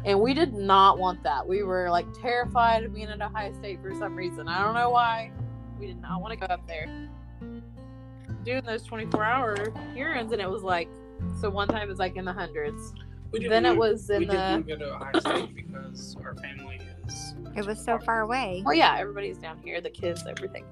[0.04, 1.46] and we did not want that.
[1.46, 4.48] We were like terrified of being at Ohio State for some reason.
[4.48, 5.30] I don't know why.
[5.78, 7.08] We did not want to go up there.
[8.44, 9.56] Doing those 24 hour
[9.94, 10.88] urines and it was like
[11.40, 12.94] so one time it was like in the hundreds
[13.32, 17.34] then it was in we the didn't go to Ohio State because our family is.
[17.56, 18.62] It was so far away.
[18.64, 20.64] well yeah everybody's down here the kids everything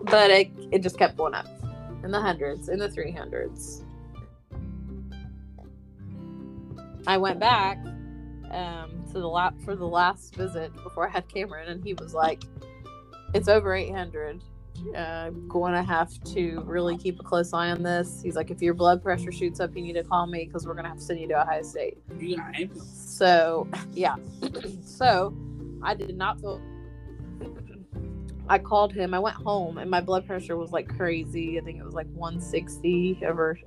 [0.00, 1.46] but it, it just kept going up
[2.04, 3.82] in the hundreds in the 300s
[7.06, 7.78] i went back
[8.50, 12.14] um, to the lap for the last visit before i had Kamryn and he was
[12.14, 12.42] like
[13.34, 14.42] it's over 800
[14.96, 18.60] uh, going to have to really keep a close eye on this he's like if
[18.62, 20.98] your blood pressure shoots up you need to call me because we're going to have
[20.98, 23.16] to send you to ohio state You got ambulance.
[23.18, 24.16] so yeah
[24.84, 25.36] so
[25.82, 26.60] i did not feel
[28.50, 29.12] I called him.
[29.12, 31.58] I went home and my blood pressure was like crazy.
[31.60, 33.58] I think it was like 160 over.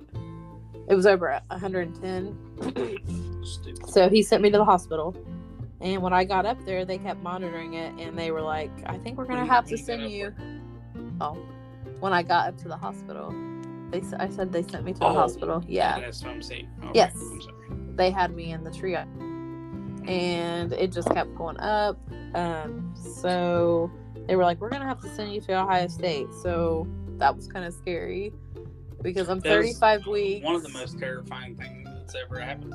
[0.88, 3.44] It was over 110.
[3.44, 3.88] Stupid.
[3.88, 5.16] So he sent me to the hospital.
[5.80, 8.98] And when I got up there, they kept monitoring it and they were like, I
[8.98, 10.32] think we're going to have to send you.
[11.22, 11.38] Oh,
[12.00, 13.32] when I got up to the hospital,
[13.90, 15.62] they I said they sent me to the Oh, hospital.
[15.68, 16.00] Yeah.
[16.00, 16.68] That's what I'm saying.
[16.84, 17.14] Okay, Yes.
[17.16, 17.56] I'm sorry.
[17.96, 19.06] they had me in the triage
[20.08, 21.96] and it just kept going up
[22.34, 23.88] um so
[24.26, 26.86] they were like we're gonna have to send you to ohio state so
[27.18, 28.32] that was kind of scary
[29.02, 32.74] because i'm That was 35 weeks One of the most terrifying things that's ever happened.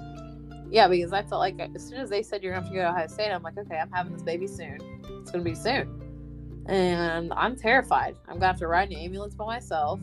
[0.71, 2.81] yeah because i felt like as soon as they said you're gonna have to go
[2.83, 4.77] to ohio state i'm like okay i'm having this baby soon
[5.19, 6.01] it's gonna be soon
[6.67, 9.99] and i'm terrified i'm gonna have to ride in an ambulance by myself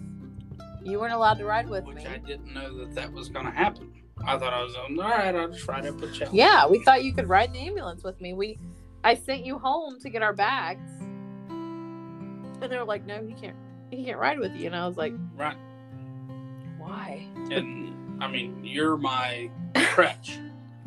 [0.85, 3.46] you weren't allowed to ride with Which me I didn't know that that was going
[3.46, 3.90] to happen.
[4.27, 4.98] I thought I was on.
[4.98, 6.37] All right, I'll just ride up with Chelsea.
[6.37, 8.35] Yeah, we thought you could ride in the ambulance with me.
[8.35, 8.59] We,
[9.03, 13.57] I sent you home to get our bags, and they were like, "No, he can't.
[13.90, 15.57] He can't ride with you." And I was like, Right.
[16.79, 20.38] "Why?" And I mean, you're my crutch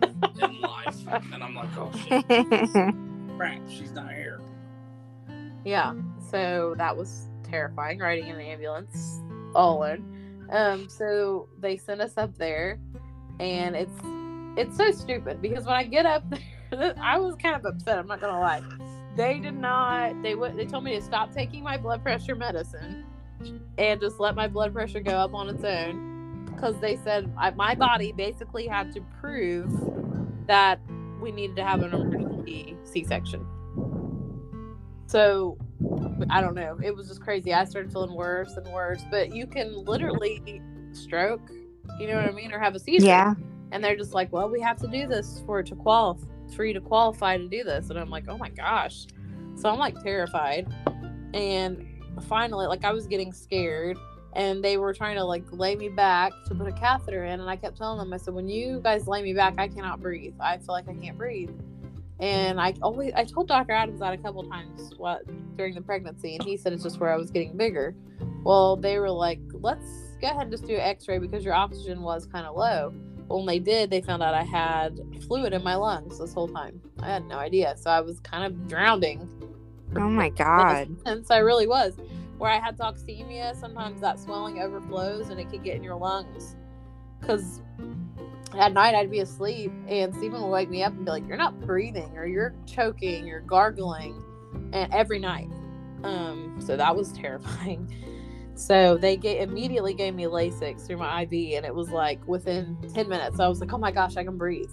[0.01, 0.95] in life,
[1.33, 2.25] and I'm like, oh shit,
[3.37, 4.26] crap, she's not here.
[5.67, 5.95] Yeah.
[6.31, 9.19] So that was terrifying riding in the ambulance
[9.53, 10.47] all alone.
[10.49, 12.79] Um, so they sent us up there,
[13.41, 13.99] and it's
[14.55, 16.23] it's so stupid because when I get up
[16.71, 17.99] there, I was kind of upset.
[17.99, 18.63] I'm not gonna lie.
[19.17, 20.21] They did not.
[20.21, 20.55] They would.
[20.55, 23.03] They told me to stop taking my blood pressure medicine
[23.77, 27.51] and just let my blood pressure go up on its own because they said I,
[27.51, 29.69] my body basically had to prove
[30.47, 30.79] that
[31.19, 33.45] we needed to have an emergency C-section.
[35.07, 35.57] So
[36.29, 36.77] I don't know.
[36.83, 37.53] It was just crazy.
[37.53, 39.01] I started feeling worse and worse.
[39.09, 41.49] But you can literally stroke,
[41.99, 43.05] you know what I mean, or have a seizure.
[43.05, 43.33] yeah.
[43.71, 46.73] And they're just like, well, we have to do this for to qualify for you
[46.73, 47.89] to qualify to do this.
[47.89, 49.05] And I'm like, oh my gosh.
[49.55, 50.67] So I'm like terrified.
[51.33, 51.85] And
[52.27, 53.97] finally, like I was getting scared.
[54.33, 57.39] And they were trying to like lay me back to put a catheter in.
[57.39, 59.99] And I kept telling them, I said, when you guys lay me back, I cannot
[59.99, 60.35] breathe.
[60.39, 61.49] I feel like I can't breathe.
[62.19, 63.73] And I always, I told Dr.
[63.73, 65.21] Adams that a couple times what
[65.55, 67.95] during the pregnancy, and he said it's just where I was getting bigger.
[68.43, 69.85] Well, they were like, let's
[70.19, 72.93] go ahead and just do an X-ray because your oxygen was kind of low.
[73.27, 76.81] When they did, they found out I had fluid in my lungs this whole time.
[76.99, 79.29] I had no idea, so I was kind of drowning.
[79.95, 80.95] Oh my god.
[81.05, 81.97] And so I really was,
[82.37, 86.55] where I had toxemia, sometimes that swelling overflows and it could get in your lungs.
[87.19, 87.61] Because
[88.57, 91.37] at night I'd be asleep and Stephen would wake me up and be like, "You're
[91.37, 94.21] not breathing, or you're choking, you're gargling,"
[94.73, 95.49] and every night.
[96.03, 97.93] Um, so that was terrifying.
[98.55, 102.77] So they ga- immediately gave me Lasix through my IV, and it was like within
[102.93, 104.71] ten minutes, I was like, "Oh my gosh, I can breathe,"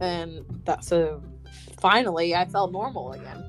[0.00, 1.22] and that so
[1.80, 3.44] finally I felt normal again.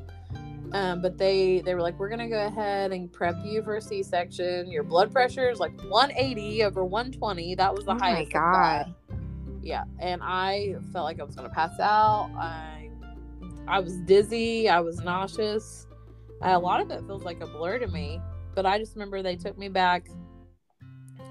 [0.73, 3.81] Um, but they they were like, we're gonna go ahead and prep you for a
[3.81, 4.71] C-section.
[4.71, 7.53] Your blood pressure is like 180 over 120.
[7.55, 8.27] That was the Oh my highest.
[8.29, 8.95] of God.
[9.63, 12.29] Yeah, and I felt like I was gonna pass out.
[12.37, 12.89] I
[13.67, 14.69] I was dizzy.
[14.69, 15.87] I was nauseous.
[16.41, 18.19] A lot of it feels like a blur to me,
[18.53, 20.07] but I just remember they took me back,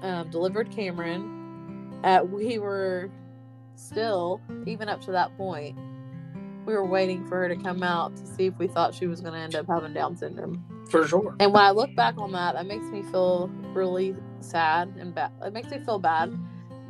[0.01, 2.03] um, delivered Kamryn.
[2.03, 3.11] Uh, we were
[3.75, 5.77] still, even up to that point,
[6.65, 9.21] we were waiting for her to come out to see if we thought she was
[9.21, 10.63] going to end up having Down syndrome.
[10.89, 11.35] For sure.
[11.39, 15.31] And when I look back on that, it makes me feel really sad and bad.
[15.43, 16.33] It makes me feel bad.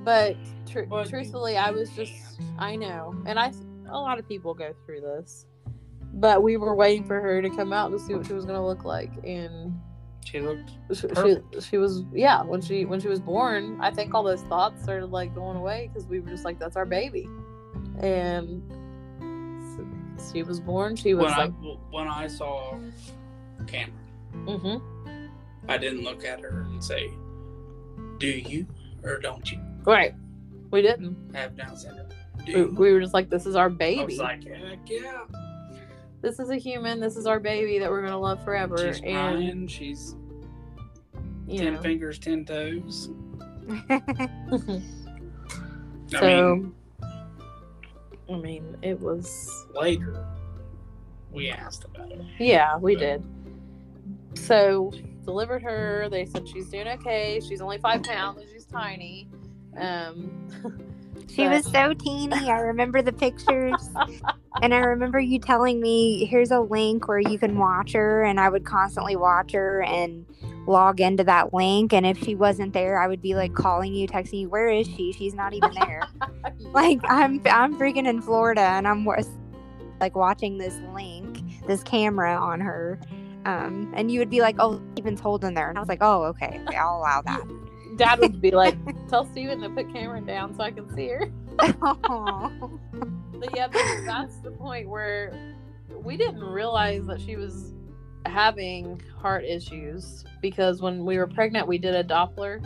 [0.04, 0.36] But
[0.66, 2.14] tr- you truthfully, I was just,
[2.58, 3.16] I know.
[3.26, 3.52] And I,
[3.90, 5.46] a lot of people go through this.
[6.14, 8.60] But we were waiting for her to come out to see what she was going
[8.60, 9.12] to look like.
[9.24, 9.80] And
[10.26, 14.14] She looked she, she, she was, yeah, when she, when she was born, I think
[14.14, 17.28] all those thoughts started like going away because we were just like, that's our baby.
[18.00, 18.62] And
[20.32, 20.96] she was born.
[20.96, 22.78] She was when like, I when I saw
[23.66, 23.92] Kamryn,
[24.46, 25.28] mm-hmm.
[25.68, 27.12] I didn't look at her and say,
[28.18, 28.66] "Do you
[29.04, 30.14] or don't you right.
[30.72, 31.12] We didn't.
[31.12, 31.36] Mm-hmm.
[31.36, 32.08] have Down syndrome?"
[32.48, 34.06] We, we were just like, this is our I baby.
[34.06, 35.22] was like, "Heck yeah!"
[36.22, 37.00] this is a human.
[37.00, 38.78] This is our baby that we're gonna love forever.
[38.78, 39.68] She's and crying.
[39.68, 40.16] She's
[41.50, 43.10] ten know, fingers, ten toes.
[46.08, 46.74] so I mean,
[48.30, 50.26] I mean, it was later
[51.32, 52.22] we asked about it.
[52.40, 53.24] yeah, we did.
[54.36, 54.92] So
[55.26, 56.08] delivered her.
[56.10, 57.42] They said she's doing okay.
[57.48, 58.42] She's only five pounds.
[58.52, 59.30] She's tiny.
[59.78, 60.50] Um,
[61.34, 62.52] She was so teeny.
[62.52, 63.90] I remember the pictures.
[64.62, 68.24] and I remember you telling me, here's a link where you can watch her.
[68.24, 70.26] And I would constantly watch her and
[70.68, 71.92] log into that link.
[71.92, 74.88] And if she wasn't there, I would be like calling you, texting you, where is
[74.88, 75.12] she?
[75.12, 76.04] She's not even there.
[76.74, 79.06] like I'm, I'm freaking in Florida and I'm
[80.00, 83.00] like watching this link, this camera on her.
[83.46, 85.70] Um, and you would be like, oh, Steven's holding there.
[85.70, 87.42] And I was like, oh, okay, okay I'll allow that.
[87.98, 88.78] Dad would be like,
[89.10, 91.32] "Tell Steven to put Kamryn down so I can see her."
[93.44, 95.34] But yeah, that's, that's the point where
[95.90, 97.74] we didn't realize that she was
[98.26, 102.64] having heart issues because when we were pregnant, we did a Doppler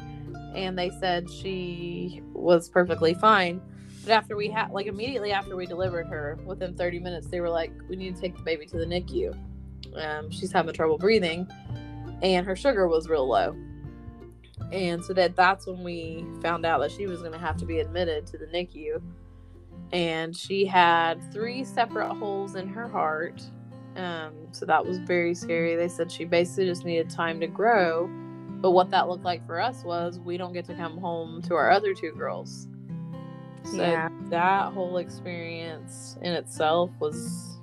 [0.56, 3.60] and they said she was perfectly fine.
[4.04, 7.50] But after we had, like, immediately after we delivered her, within 30 minutes, they were
[7.50, 9.36] like, we need to take the baby to the NICU.
[9.96, 11.48] Um, she's having trouble breathing
[12.22, 13.56] and her sugar was real low.
[14.72, 17.66] And so that that's when we found out that she was going to have to
[17.66, 19.02] be admitted to the NICU
[19.92, 23.42] and she had three separate holes in her heart.
[23.96, 25.76] Um, so that was very scary.
[25.76, 28.10] They said she basically just needed time to grow.
[28.60, 31.56] But what that looked like for us was we don't get to come home to
[31.56, 32.68] our other two girls.
[33.64, 34.10] So Yeah.
[34.30, 37.58] that whole experience in itself was,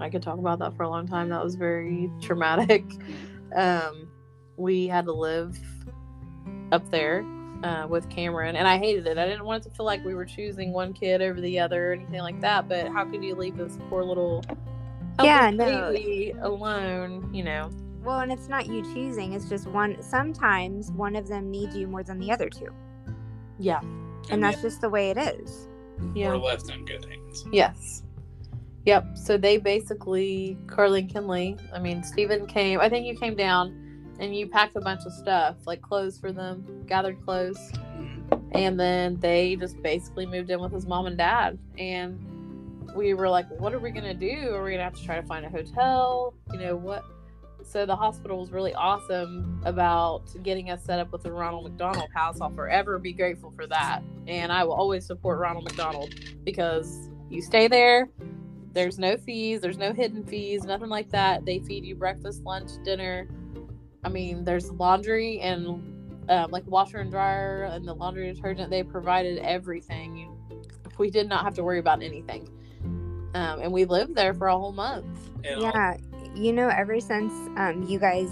[0.00, 1.28] I could talk about that for a long time.
[1.28, 2.84] That was very traumatic.
[3.54, 4.08] Um,
[4.56, 5.58] we had to live
[6.72, 7.24] up there
[7.62, 9.18] uh, with Kamryn, and I hated it.
[9.18, 11.90] I didn't want it to feel like we were choosing one kid over the other
[11.90, 12.68] or anything like that.
[12.68, 14.42] But how could you leave this poor little
[15.22, 16.48] Yeah, helpless no.
[16.48, 17.30] alone?
[17.32, 17.70] You know,
[18.02, 19.32] Well, and it's not you choosing.
[19.34, 20.02] It's just one.
[20.02, 22.68] Sometimes one of them needs you more than the other two,
[23.58, 23.80] yeah,
[24.30, 25.68] and that's just the way it is.
[26.14, 26.28] yeah.
[26.28, 27.44] we're left in good hands.
[27.52, 28.02] Yes.
[28.86, 29.16] Yep.
[29.16, 33.81] So they basically, Carly and Kinley, I mean, Stephen came, I think you came down
[34.22, 37.58] and you packed a bunch of stuff, like clothes for them, gathered clothes.
[38.52, 41.58] And then they just basically moved in with his mom and dad.
[41.76, 44.54] And we were like, what are we going to do?
[44.54, 46.34] Are we going to have to try to find a hotel?
[46.52, 47.04] You know, what?
[47.64, 52.10] So the hospital was really awesome about getting us set up with the Ronald McDonald
[52.14, 52.40] House.
[52.40, 54.02] I'll forever be grateful for that.
[54.28, 58.08] And I will always support Ronald McDonald because you stay there.
[58.72, 59.60] There's no fees.
[59.60, 60.62] There's no hidden fees.
[60.62, 61.44] Nothing like that.
[61.44, 63.26] They feed you breakfast, lunch, dinner.
[64.04, 65.66] I mean, there's laundry and
[66.28, 68.68] um, like washer and dryer and the laundry detergent.
[68.68, 70.16] They provided everything.
[70.16, 70.62] You,
[70.98, 72.48] we did not have to worry about anything.
[73.34, 75.30] Um, and we lived there for a whole month.
[75.44, 75.96] Yeah,
[76.34, 78.28] you know, ever since um, you guys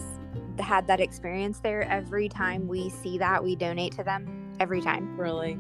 [0.59, 4.56] had that experience there, every time we see that, we donate to them.
[4.59, 5.16] Every time.
[5.16, 5.56] Really.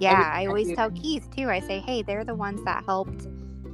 [0.00, 1.48] Yeah, Every I always tell Keith too.
[1.48, 3.28] I say, hey, they're the ones that helped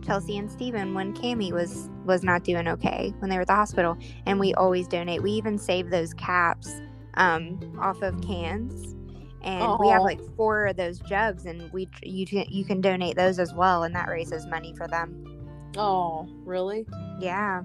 [0.04, 3.54] Chelsea and Steven when Cami was was not doing okay when they were at the
[3.54, 3.96] hospital,
[4.26, 5.22] and we always donate.
[5.22, 6.80] We even save those caps
[7.14, 8.94] um, off of cans,
[9.42, 13.16] and we have like four of those jugs, and we you can you can donate
[13.16, 15.24] those as well, and that raises money for them.
[15.76, 16.86] Oh, really?
[17.20, 17.62] Yeah,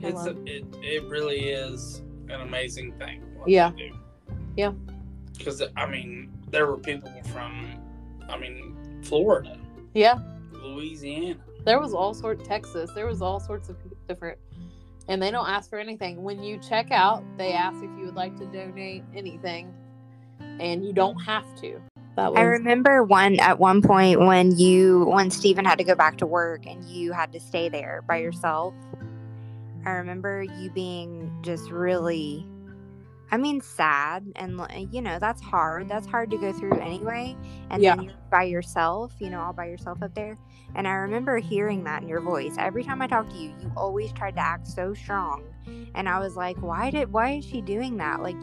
[0.00, 3.22] it's a, it, it really is an amazing thing.
[3.36, 3.72] what Yeah.
[3.76, 3.90] do.
[4.56, 4.72] Yeah.
[5.36, 7.80] Because I mean, there were people from,
[8.28, 9.58] I mean, Florida,
[9.94, 10.18] Yeah.
[10.64, 11.36] Louisiana.
[11.64, 12.90] There was all sorts Texas.
[12.94, 13.76] There was all sorts of
[14.08, 14.38] different
[15.08, 16.22] and they don't ask for anything.
[16.22, 19.72] When you check out, they ask if you would like to donate anything
[20.60, 21.80] and you don't have to.
[22.16, 25.94] that was I remember one at one point when you when Stephen had to go
[25.94, 28.74] back to work and you had to stay there by yourself.
[29.86, 32.46] I remember you being just really
[33.30, 34.60] I mean sad and
[34.92, 35.88] you know that's hard.
[35.88, 37.36] That's hard to go through anyway.
[37.70, 37.96] And Yeah.
[37.96, 40.38] then you're by yourself, you know, all by yourself up there.
[40.74, 42.56] And I remember hearing that in your voice.
[42.58, 45.44] Every time I talked to you, you always tried to act so strong.
[45.94, 48.20] And I was like, why did why is she doing that?
[48.20, 48.36] Like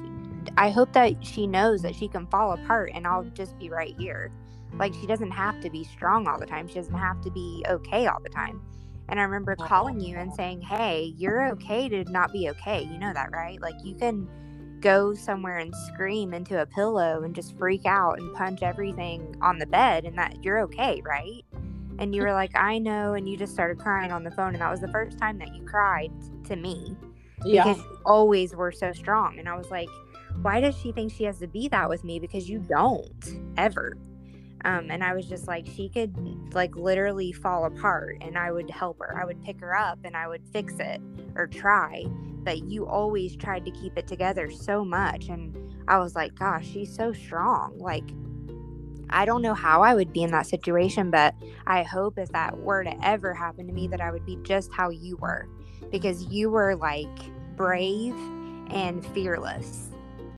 [0.58, 3.96] I hope that she knows that she can fall apart and I'll just be right
[3.98, 4.32] here.
[4.74, 6.68] Like she doesn't have to be strong all the time.
[6.68, 8.62] She doesn't have to be okay all the time.
[9.10, 12.84] And I remember calling you and saying, "Hey, you're okay to not be okay.
[12.84, 13.62] You know that, right?
[13.62, 14.30] Like you can
[14.80, 19.60] go somewhere and scream into a pillow and just freak out and punch everything on
[19.60, 21.44] the bed and that you're okay, right?"
[22.02, 24.62] And you were like, "I know." And you just started crying on the phone and
[24.62, 26.12] that was the first time that you cried
[26.46, 26.98] to me
[27.46, 29.40] yeah because you always were so strong.
[29.40, 29.90] And I was like,
[30.42, 32.20] why does she think she has to be that with me?
[32.20, 33.98] Because you don't ever.
[34.64, 36.16] Um, and I was just like, she could
[36.54, 39.20] like literally fall apart and I would help her.
[39.20, 41.02] I would pick her up and I would fix it
[41.36, 42.06] or try.
[42.44, 45.30] But you always tried to keep it together so much.
[45.30, 45.56] And
[45.88, 47.78] I was like, gosh, she's so strong.
[47.78, 48.10] Like,
[49.12, 51.36] I don't know how I would be in that situation, but
[51.68, 54.72] I hope if that were to ever happen to me, that I would be just
[54.74, 55.48] how you were
[55.92, 57.08] because you were like
[57.56, 58.16] brave
[58.70, 59.90] and fearless.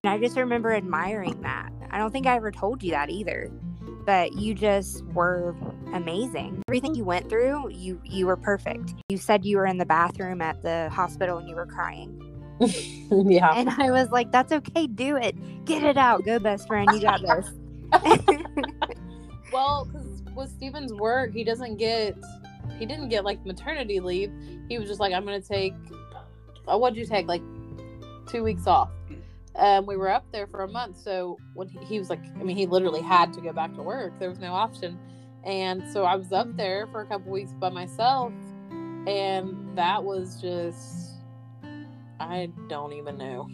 [0.03, 1.71] And I just remember admiring that.
[1.91, 3.49] I don't think I ever told you that either,
[4.05, 5.55] but you just were
[5.93, 6.61] amazing.
[6.67, 8.95] Everything you went through, you you were perfect.
[9.09, 12.19] You said you were in the bathroom at the hospital and you were crying.
[13.09, 15.35] yeah And I was like, that's okay, do it.
[15.65, 16.23] Get it out.
[16.25, 17.51] Go best friend, you got this.
[19.53, 22.15] well because with steven's work he doesn't get
[22.79, 24.31] he didn't get like maternity leave.
[24.67, 25.73] He was just like i'm gonna take
[26.67, 27.27] oh, what'd you take?
[27.27, 27.41] Like
[28.27, 28.89] two weeks off.
[29.55, 32.43] Um, we were up there for a month so when he, he was like i
[32.43, 34.17] mean he literally had to go back to work.
[34.19, 34.97] There was no option.
[35.43, 38.33] And so i was up there for a couple weeks by myself
[39.05, 41.11] and that was just
[42.19, 43.49] i don't even know.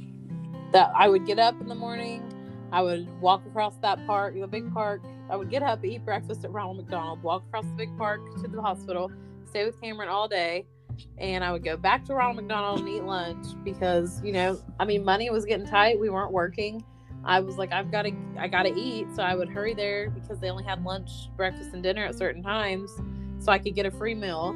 [0.72, 2.24] That i would get up in the morning
[2.72, 5.02] I would walk across that park, the big park.
[5.30, 8.48] I would get up, eat breakfast at Ronald McDonald, walk across the big park to
[8.48, 9.12] the hospital,
[9.46, 10.66] stay with Kamryn all day,
[11.18, 14.86] and I would go back to Ronald McDonald and eat lunch because, you know, I
[14.86, 16.00] mean, money was getting tight.
[16.00, 16.84] We weren't working.
[17.26, 19.08] I was like, I've got to, I got to eat.
[19.16, 22.42] So I would hurry there because they only had lunch, breakfast, and dinner at certain
[22.42, 22.92] times
[23.40, 24.50] so I could get a free meal.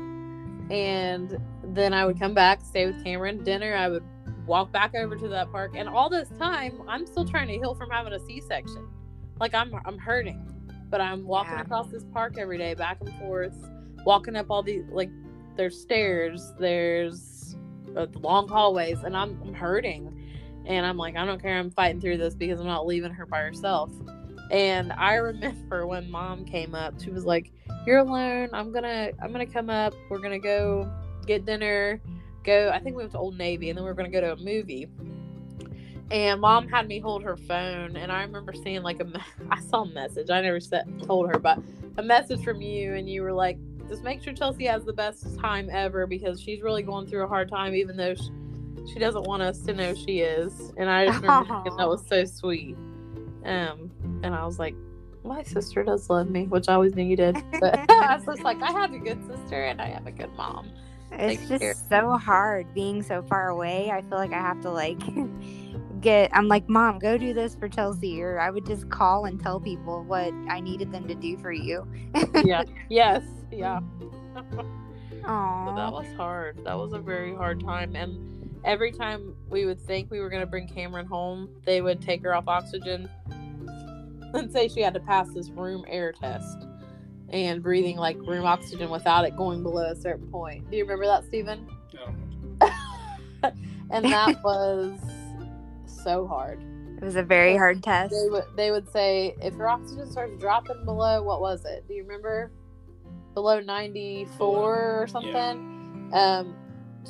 [0.70, 3.76] And then I would come back, stay with Kamryn, dinner.
[3.76, 4.04] I would
[4.46, 7.76] walk back over to that park and all this time i'm still trying to heal
[7.76, 8.88] from having a c-section.
[9.40, 10.46] Like i'm i'm hurting
[10.90, 11.62] but i'm walking Yeah.
[11.62, 13.56] across this park every day back and forth
[14.06, 15.10] walking up all these like
[15.56, 17.56] there's stairs there's
[17.96, 20.10] uh, long hallways and I'm, I'm hurting.
[20.66, 23.26] And i'm like i don't care i'm fighting through this because i'm not leaving her
[23.26, 23.92] by herself.
[24.52, 27.52] And i remember when mom came up she was like
[27.86, 30.90] you're alone i'm gonna i'm gonna come up we're gonna go
[31.26, 32.02] get dinner
[32.44, 34.22] go i think we went to old navy and then we were going to go
[34.22, 34.88] to a movie.
[36.12, 39.08] And mom had me hold her phone and i remember seeing like a,
[39.52, 40.30] I saw a message.
[40.30, 41.60] I never said told her but
[41.98, 45.38] a message from you and you were like just make sure chelsea has the best
[45.40, 48.32] time ever because she's really going through a hard time even though she,
[48.94, 50.74] she doesn't want us to know she is.
[50.78, 52.76] And i just remember thinking that was so sweet.
[53.46, 53.92] Um
[54.24, 54.76] and i was like
[55.24, 57.38] my sister does love me which i always knew you did.
[57.60, 60.34] But i was just like i have a good sister and i have a good
[60.36, 60.70] mom
[61.20, 63.92] It's just so hard being so far away.
[63.92, 65.00] I feel like I have to like
[66.02, 69.42] get I'm like, "Mom, go do this for Chelsea." Or I would just call and
[69.42, 71.88] tell people what I needed them to do for you.
[72.44, 73.80] yeah yes yeah
[75.26, 76.60] So that was hard.
[76.66, 77.96] That was a very hard time.
[77.96, 82.02] And every time we would think we were going to bring Kamryn home, they would
[82.02, 83.10] take her off oxygen
[84.34, 86.68] and say she had to pass this room air test
[87.34, 90.70] and breathing like room oxygen without it going below a certain point.
[90.70, 91.68] Do you remember that, Stephen?
[91.92, 93.52] Yeah.
[93.92, 94.98] and that was
[95.86, 96.62] so hard.
[96.98, 98.14] It was a very hard test.
[98.14, 101.86] They would they would say if your oxygen starts dropping below what was it?
[101.88, 102.52] Do you remember?
[103.34, 106.12] Below ninety four or something.
[106.14, 106.56] Um,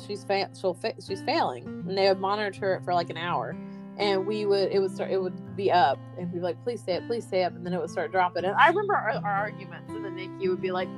[0.06, 3.54] she's fa- she'll fa- she's failing, and they would monitor it for like an hour,
[3.98, 6.80] and we would it would start it would be up, and we'd be like, please
[6.80, 8.44] stay up, please stay up, and then it would start dropping.
[8.44, 10.88] And I remember our, our arguments, and the NICU would be like,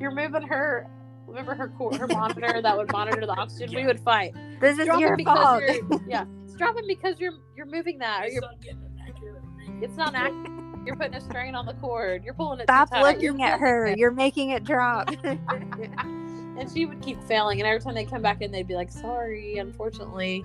[0.00, 0.88] you're moving her.
[1.26, 3.74] Remember her cor- her monitor that would monitor the oxygen.
[3.74, 4.32] We would fight.
[4.60, 5.62] This is Drop your because fault.
[5.62, 6.24] you're yeah.
[6.44, 8.22] It's dropping because you're you're moving that.
[8.22, 9.82] Or It's you're not getting an accurate reading.
[9.82, 10.52] it's not accurate.
[10.86, 12.22] You're putting a strain on the cord.
[12.24, 12.64] You're pulling it.
[12.66, 13.20] Stop too tight.
[13.20, 13.86] You're looking at her.
[13.86, 13.98] it.
[13.98, 15.10] You're making it drop.
[15.24, 17.60] and she would keep failing.
[17.60, 20.44] And every time they come back in, they'd be like, "Sorry, unfortunately."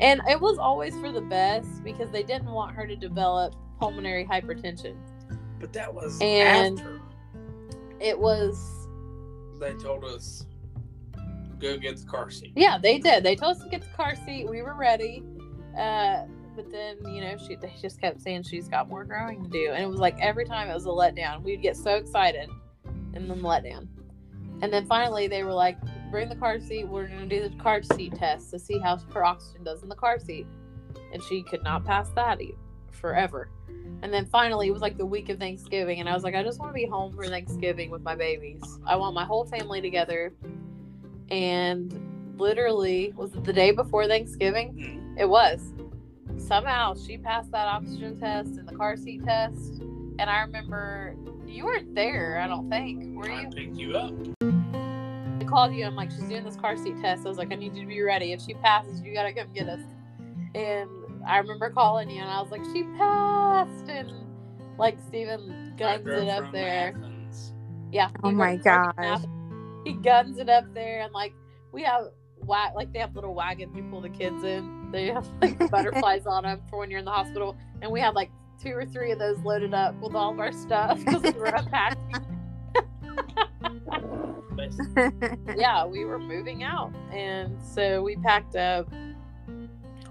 [0.00, 4.24] And it was always for the best because they didn't want her to develop pulmonary
[4.24, 4.96] hypertension.
[5.60, 7.00] But that was And- after
[8.00, 8.86] It was
[9.58, 10.46] they told us
[11.58, 12.52] go get the car seat.
[12.54, 13.24] Yeah, they did.
[13.24, 14.48] They told us to get the car seat.
[14.48, 15.24] We were ready.
[15.76, 19.48] Uh, but then, you know, she they just kept saying she's got more growing to
[19.50, 19.70] do.
[19.72, 21.42] And it was like every time it was a letdown.
[21.42, 22.48] We'd get so excited
[23.14, 23.88] and then letdown.
[24.62, 25.76] And then finally they were like,
[26.10, 26.88] bring the car seat.
[26.88, 29.88] We're going to do the car seat test to see how her oxygen does in
[29.88, 30.46] the car seat.
[31.12, 32.54] And she could not pass that e-
[32.90, 33.50] forever.
[34.02, 36.00] And then finally, it was like the week of Thanksgiving.
[36.00, 38.62] And I was like, I just want to be home for Thanksgiving with my babies.
[38.86, 40.32] I want my whole family together
[41.30, 44.74] and literally was it the day before Thanksgiving?
[44.74, 45.20] Mm.
[45.20, 45.72] It was.
[46.36, 49.80] Somehow she passed that oxygen test and the car seat test.
[50.18, 53.16] And I remember you weren't there, I don't think.
[53.16, 53.50] Were I you?
[53.50, 54.57] picked you up.
[55.48, 55.84] I called you.
[55.84, 57.24] I'm like, she's doing this car seat test.
[57.24, 58.32] I was like, I need you to be ready.
[58.32, 59.80] If she passes, you gotta come get us.
[60.54, 60.90] And
[61.26, 63.88] I remember calling you, and I was like, she passed.
[63.88, 64.12] And
[64.78, 66.94] like Steven guns it up there.
[66.94, 67.54] Athens.
[67.90, 68.10] Yeah.
[68.22, 69.22] Oh my works for gosh.
[69.84, 71.32] He guns it up there, and like
[71.72, 72.08] we have
[72.44, 74.90] wa- like they have little wagons you pull the kids in.
[74.92, 78.14] They have like butterflies on them for when you're in the hospital, and we had
[78.14, 78.30] like
[78.62, 81.46] two or three of those loaded up with all of our stuff because we were
[81.46, 82.16] unpacking.
[85.56, 88.88] Yeah, we were moving out, and so we packed up.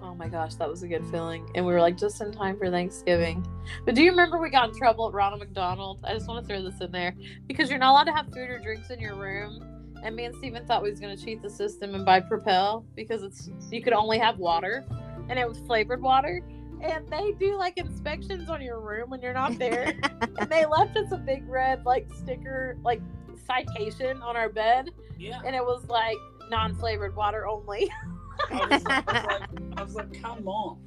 [0.01, 2.57] Oh my gosh, that was a good feeling, and we were like just in time
[2.57, 3.45] for Thanksgiving.
[3.85, 5.99] But do you remember we got in trouble at Ronald McDonald?
[6.03, 7.15] I just want to throw this in there
[7.47, 9.63] because you're not allowed to have food or drinks in your room.
[10.03, 13.23] And me and Steven thought we was gonna cheat the system and buy Propel because
[13.23, 14.85] it's you could only have water,
[15.29, 16.41] and it was flavored water.
[16.81, 19.93] And they do like inspections on your room when you're not there.
[20.37, 23.01] and they left us a big red like sticker like
[23.47, 25.39] citation on our bed Yeah.
[25.45, 26.17] and it was like
[26.49, 27.89] non-flavored water only.
[28.51, 30.77] I was, I was like, I was like, come on.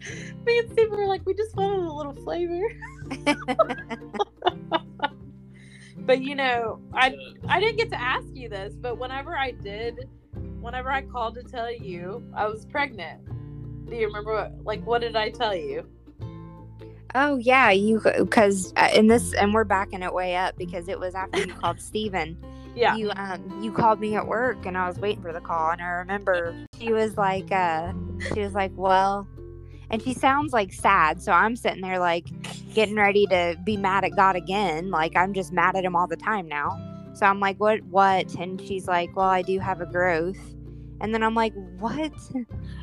[0.46, 2.62] Me and Steve were like, we just wanted a little flavor.
[5.98, 7.14] but you know, I
[7.48, 10.08] I didn't get to ask you this, but whenever I did,
[10.60, 13.20] whenever I called to tell you I was pregnant,
[13.88, 15.86] do you remember what, like what did I tell you?
[17.16, 20.98] oh yeah, you because uh, and this and we're backing it way up because it
[21.00, 22.36] was after you called Steven.
[22.74, 22.96] Yeah.
[22.96, 25.80] You um you called me at work and I was waiting for the call and
[25.82, 27.92] I remember she was like uh
[28.32, 29.26] she was like, Well
[29.90, 32.26] and she sounds like sad, so I'm sitting there like
[32.74, 34.90] getting ready to be mad at God again.
[34.90, 36.78] Like I'm just mad at him all the time now.
[37.14, 38.32] So I'm like, What what?
[38.36, 40.38] And she's like, Well, I do have a growth.
[41.00, 42.12] And then I'm like, What?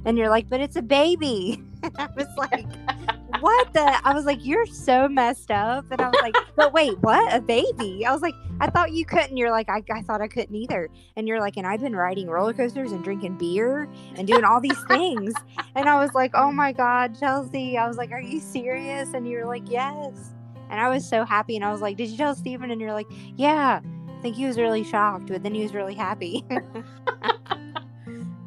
[0.06, 1.64] And you're like, But it's a baby.
[1.98, 2.66] I was like,
[3.40, 5.86] What the I was like, You're so messed up.
[5.92, 7.34] And I was like, But wait, what?
[7.34, 8.06] A baby?
[8.06, 9.38] I was like, I thought you couldn't.
[9.38, 10.90] You're like, I, I thought I couldn't either.
[11.16, 14.60] And you're like, and I've been riding roller coasters and drinking beer and doing all
[14.60, 15.34] these things.
[15.76, 17.78] And I was like, oh my God, Chelsea.
[17.78, 19.14] I was like, are you serious?
[19.14, 20.34] And you were like, yes.
[20.70, 21.56] And I was so happy.
[21.56, 22.72] And I was like, did you tell Steven?
[22.72, 23.82] And you're like, yeah.
[24.18, 26.44] I think he was really shocked, but then he was really happy.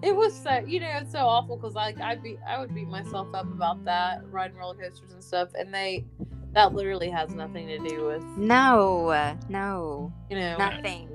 [0.02, 2.88] It was so you know it's so awful because like I'd be I would beat
[2.88, 6.06] myself up about that riding roller coasters and stuff, and they
[6.52, 11.08] that literally has nothing to do with no, no, you know nothing.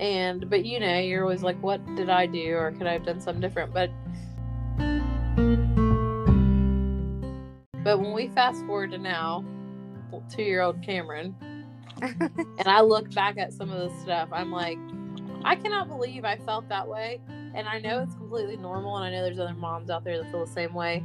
[0.00, 3.04] and but you know you're always like what did i do or could i have
[3.04, 3.90] done something different but
[7.84, 9.44] but when we fast forward to now
[10.30, 11.34] two year old Kamryn
[12.02, 14.78] and i look back at some of this stuff i'm like
[15.44, 17.20] i cannot believe i felt that way
[17.54, 20.30] and i know it's completely normal and i know there's other moms out there that
[20.30, 21.02] feel the same way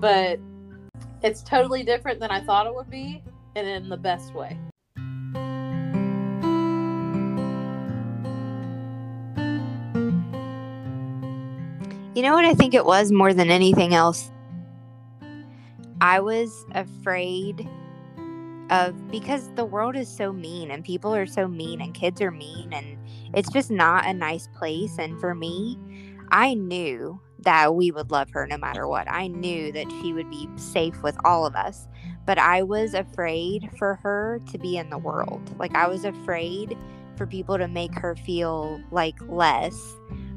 [0.00, 0.38] but
[1.22, 3.22] it's totally different than i thought it would be
[3.56, 4.58] and in the best way
[12.14, 14.30] You know what I think it was more than anything else?
[16.02, 17.66] I was afraid
[18.72, 22.30] of because the world is so mean and people are so mean and kids are
[22.30, 22.96] mean and
[23.34, 24.96] it's just not a nice place.
[24.98, 25.78] And for me,
[26.30, 29.10] I knew that we would love her no matter what.
[29.10, 31.86] I knew that she would be safe with all of us.
[32.24, 35.54] But I was afraid for her to be in the world.
[35.58, 36.76] Like, I was afraid
[37.16, 39.76] for people to make her feel like less.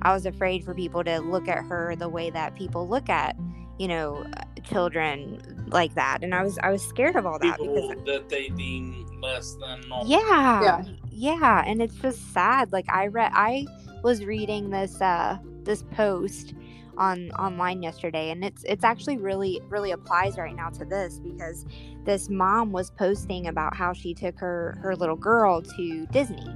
[0.01, 3.35] I was afraid for people to look at her the way that people look at,
[3.77, 4.25] you know,
[4.69, 6.19] children like that.
[6.21, 9.53] And I was I was scared of all that People because that they deem less
[9.55, 10.07] than normal.
[10.07, 10.83] yeah, Yeah.
[11.11, 12.71] yeah, and it's just sad.
[12.71, 13.65] Like I read, I
[14.03, 16.53] was reading this uh this post
[16.97, 21.65] on online yesterday, and it's it's actually really really applies right now to this because
[22.05, 26.47] this mom was posting about how she took her her little girl to Disney,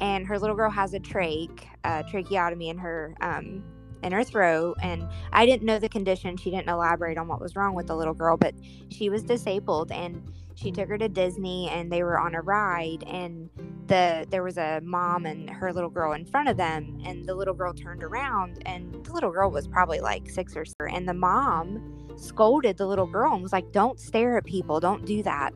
[0.00, 3.64] and her little girl has a trach, uh, tracheotomy in her um
[4.02, 6.36] in her throat and I didn't know the condition.
[6.36, 8.54] She didn't elaborate on what was wrong with the little girl, but
[8.90, 10.22] she was disabled and
[10.54, 13.48] she took her to Disney and they were on a ride and
[13.86, 17.34] the there was a mom and her little girl in front of them and the
[17.34, 21.08] little girl turned around and the little girl was probably like 6 or 7 and
[21.08, 25.22] the mom scolded the little girl and was like don't stare at people, don't do
[25.22, 25.52] that.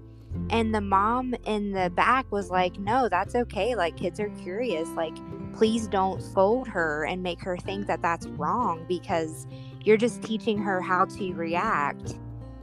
[0.50, 3.74] And the mom in the back was like, "No, that's okay.
[3.74, 4.88] Like kids are curious.
[4.90, 5.16] Like
[5.56, 9.46] please don't scold her and make her think that that's wrong because
[9.84, 12.18] you're just teaching her how to react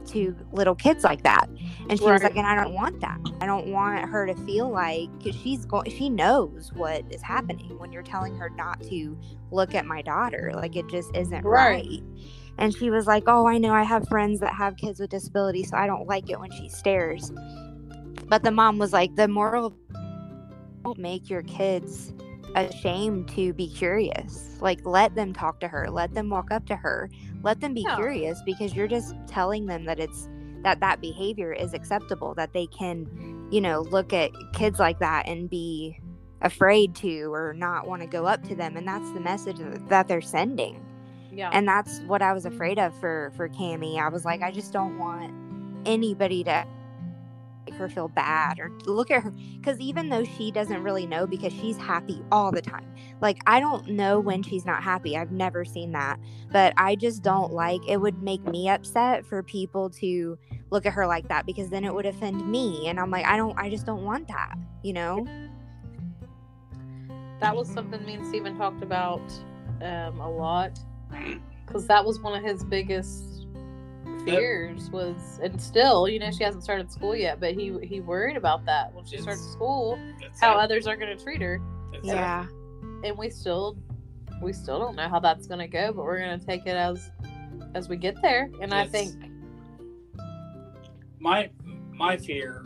[0.06, 1.48] to little kids like that.
[1.88, 2.12] And she right.
[2.12, 3.18] was like and i don't want that.
[3.40, 7.78] I don't want her to feel like because she's going she knows what is happening
[7.78, 9.18] when you're telling her not to
[9.50, 10.52] look at my daughter.
[10.54, 11.86] Like it just isn't right.
[11.86, 12.02] right.
[12.58, 13.72] And she was like oh i know.
[13.72, 16.68] I have friends that have kids with disabilities so i don't like it when she
[16.68, 17.32] stares.
[18.28, 19.74] But the mom was like the moral
[20.84, 22.12] don't make your kids
[22.54, 24.56] ashamed to be curious.
[24.60, 27.10] Like, let them talk to her, let them walk up to her,
[27.42, 27.96] let them be yeah.
[27.96, 30.28] curious because you're just telling them that it's
[30.62, 35.28] that that behavior is acceptable, that they can, you know, look at kids like that
[35.28, 36.00] and be
[36.40, 38.76] afraid to or not want to go up to them.
[38.76, 39.56] And that's the message
[39.88, 40.84] that they're sending.
[41.30, 41.50] Yeah.
[41.52, 43.98] And that's what I was afraid of for for Cami.
[43.98, 45.32] I was like, I just don't want
[45.86, 46.66] anybody to
[47.76, 51.52] her feel bad or look at her because even though she doesn't really know because
[51.52, 52.86] she's happy all the time.
[53.20, 56.18] Like i don't know when she's not happy i've never seen that
[56.52, 60.36] but i just don't like it would make me upset for people to
[60.70, 63.36] look at her like that because then it would offend me and i'm like i
[63.36, 65.26] don't i just don't want that you know?
[67.40, 69.22] That was something me and Steven talked about
[69.82, 70.78] um, a lot
[71.66, 73.33] because that was one of his biggest
[74.24, 78.36] fears was and still you know she hasn't started school yet but he he worried
[78.36, 79.98] about that when she it's, starts school
[80.40, 80.62] how it.
[80.62, 81.60] others are going to treat her
[82.02, 82.46] yeah
[83.04, 83.76] and we still
[84.42, 86.76] we still don't know how that's going to go but we're going to take it
[86.76, 87.10] as
[87.74, 89.14] as we get there and it's, i think
[91.20, 91.50] my
[91.92, 92.64] my fear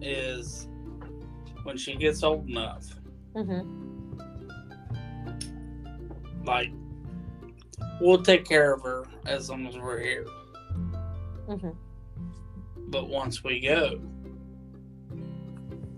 [0.00, 0.68] is
[1.64, 2.86] when she gets old enough
[3.34, 3.62] mm-hmm.
[6.44, 6.70] like
[8.00, 10.26] we'll take care of her as long as we're here.
[11.48, 11.70] Mm-hmm.
[12.88, 14.00] But once we go,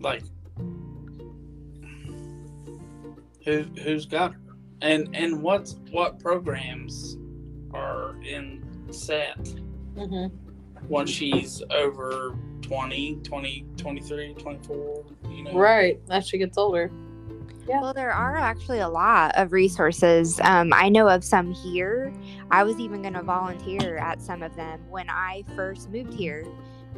[0.00, 0.22] like,
[3.44, 4.40] who who's got her,
[4.82, 7.16] and and what's what programs
[7.72, 9.42] are in set
[9.94, 10.36] mm-hmm.
[10.88, 15.52] once she's over 20, 20, 23, 24, you know?
[15.52, 16.90] Right, as she gets older.
[17.70, 17.82] Yeah.
[17.82, 20.40] Well, there are actually a lot of resources.
[20.42, 22.12] Um, I know of some here.
[22.50, 24.80] I was even going to volunteer at some of them.
[24.90, 26.44] When I first moved here,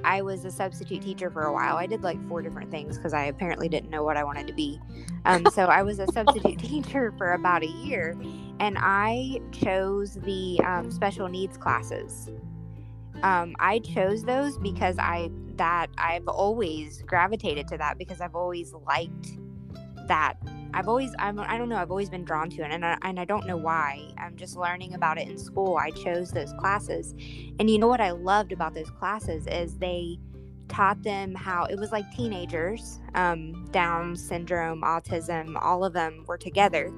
[0.02, 1.76] I was a substitute teacher for a while.
[1.76, 4.54] I did like four different things because I apparently didn't know what I wanted to
[4.54, 4.80] be.
[5.26, 8.16] Um, so I was a substitute teacher for about a year,
[8.58, 12.30] and I chose the um, special needs classes.
[13.22, 18.72] Um, I chose those because I that I've always gravitated to that because I've always
[18.72, 19.36] liked
[20.08, 20.38] that
[20.74, 23.20] I've always I'm I don't know I've always been drawn to it and I, and
[23.20, 24.10] I don't know why.
[24.18, 25.76] I'm just learning about it in school.
[25.76, 27.14] I chose those classes.
[27.58, 30.18] And you know what I loved about those classes is they
[30.68, 36.38] taught them how it was like teenagers um, Down syndrome autism all of them were
[36.38, 36.92] together.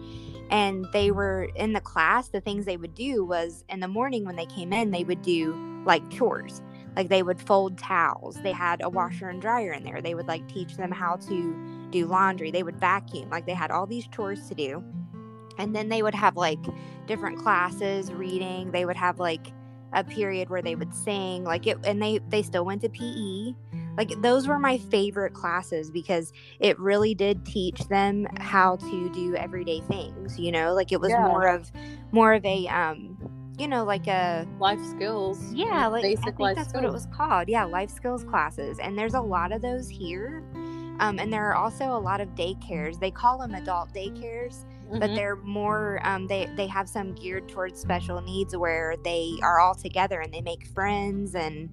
[0.50, 4.24] And they were in the class the things they would do was in the morning
[4.24, 6.62] when they came in they would do like chores.
[6.96, 8.40] Like they would fold towels.
[8.42, 10.00] They had a washer and dryer in there.
[10.00, 13.30] They would like teach them how to do laundry, they would vacuum.
[13.30, 14.84] Like they had all these chores to do.
[15.58, 16.58] And then they would have like
[17.06, 18.72] different classes, reading.
[18.72, 19.52] They would have like
[19.92, 23.54] a period where they would sing, like it, and they they still went to PE.
[23.96, 29.36] Like those were my favorite classes because it really did teach them how to do
[29.36, 30.38] everyday things.
[30.38, 31.28] You know, like it was yeah.
[31.28, 31.70] more of
[32.10, 33.16] more of a um
[33.56, 35.52] you know, like a life skills.
[35.52, 36.74] Yeah, like basic I think that's skills.
[36.74, 37.48] what it was called.
[37.48, 40.42] Yeah, life skills classes, and there's a lot of those here.
[41.00, 43.00] Um, and there are also a lot of daycares.
[43.00, 44.98] They call them adult daycares, mm-hmm.
[44.98, 46.00] but they're more.
[46.04, 50.32] Um, they they have some geared towards special needs where they are all together and
[50.32, 51.68] they make friends, and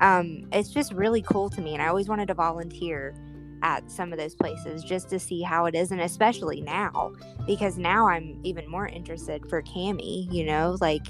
[0.00, 1.74] um, it's just really cool to me.
[1.74, 3.14] And I always wanted to volunteer
[3.62, 7.12] at some of those places just to see how it is, and especially now
[7.46, 10.30] because now I'm even more interested for Cami.
[10.32, 11.06] You know, like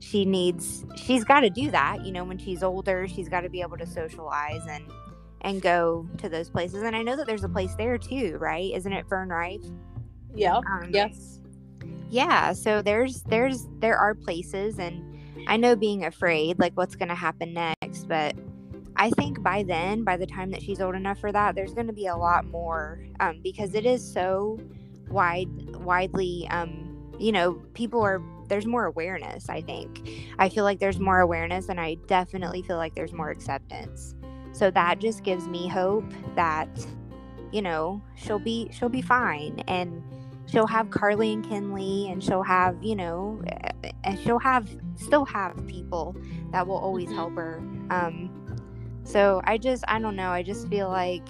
[0.00, 3.50] she needs she's got to do that you know when she's older she's got to
[3.50, 4.82] be able to socialize and
[5.42, 6.82] and go to those places.
[6.82, 8.72] And I know that there's a place there too, right?
[8.74, 9.64] Isn't it Fern Rife?
[10.34, 10.58] Yeah.
[10.58, 11.40] Um, yes.
[12.08, 12.52] Yeah.
[12.52, 15.02] So there's there's there are places, and
[15.48, 18.34] I know being afraid, like what's going to happen next, but
[18.96, 21.86] I think by then, by the time that she's old enough for that, there's going
[21.86, 24.58] to be a lot more um, because it is so
[25.08, 30.08] wide widely um, you know, people are there's more awareness, I think.
[30.38, 34.16] I feel like there's more awareness and I definitely feel like there's more acceptance.
[34.60, 36.04] So that just gives me hope
[36.36, 36.68] that
[37.50, 40.02] you know, she'll be she'll be fine and
[40.46, 43.42] she'll have Carly and Kinley and she'll have, you know,
[44.04, 46.14] and she'll have still have people
[46.52, 47.14] that will always Mhm.
[47.14, 47.62] help her.
[47.90, 48.30] Um
[49.02, 51.26] so I just I don't know, I just feel like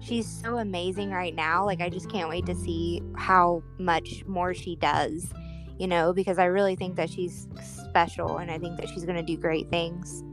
[0.00, 1.64] she's so amazing right now.
[1.64, 5.32] Like I just can't wait to see how much more she does,
[5.78, 9.16] you know, because I really think that she's special and I think that she's going
[9.16, 10.24] to do great things.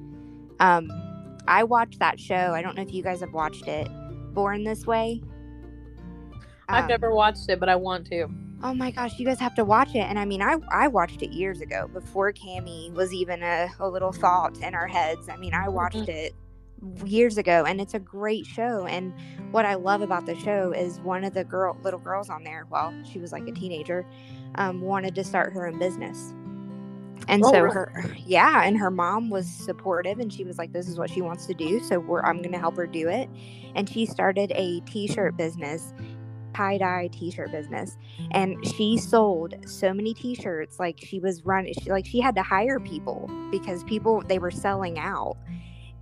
[0.59, 0.89] Um
[1.47, 2.53] I watched that show.
[2.53, 3.87] I don't know if you guys have watched it.
[4.33, 5.21] Born This Way.
[6.69, 8.27] I've Um, never watched it, but I want to.
[8.63, 9.99] Oh my gosh, you guys have to watch it.
[10.09, 13.87] And I mean, I, I watched it years ago before Cami was even a, a
[13.89, 15.27] little thought in our heads.
[15.27, 16.33] I mean, I watched it
[17.05, 18.85] years ago and it's a great show.
[18.85, 19.13] And
[19.51, 22.65] what I love about the show is one of the girl little girls on there,
[22.69, 24.05] well, she was like a teenager,
[24.55, 26.33] um, wanted to start her own business.
[27.27, 27.73] And Oh, so really?
[27.73, 31.21] her yeah, and her mom was supportive and she was like, This is what she
[31.21, 33.29] wants to do, so we're I'm gonna help her do it.
[33.75, 35.93] And she started a t-shirt business
[36.53, 37.97] tie-dye t-shirt business
[38.31, 42.43] and she sold so many t-shirts like she was running she, like she had to
[42.43, 45.35] hire people because people they were selling out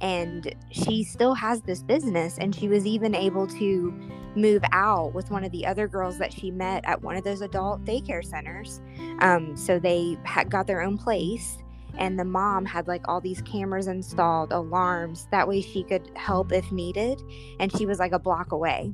[0.02, 3.94] and she still has this business and she was even able to
[4.36, 7.42] move out with one of the other girls that she met at one of those
[7.42, 8.82] adult daycare centers.
[9.20, 11.58] Um, so they had got their own place
[11.98, 16.52] and the mom had like all these cameras installed alarms that way she could help
[16.52, 17.22] if needed
[17.60, 18.92] and she was like a block away.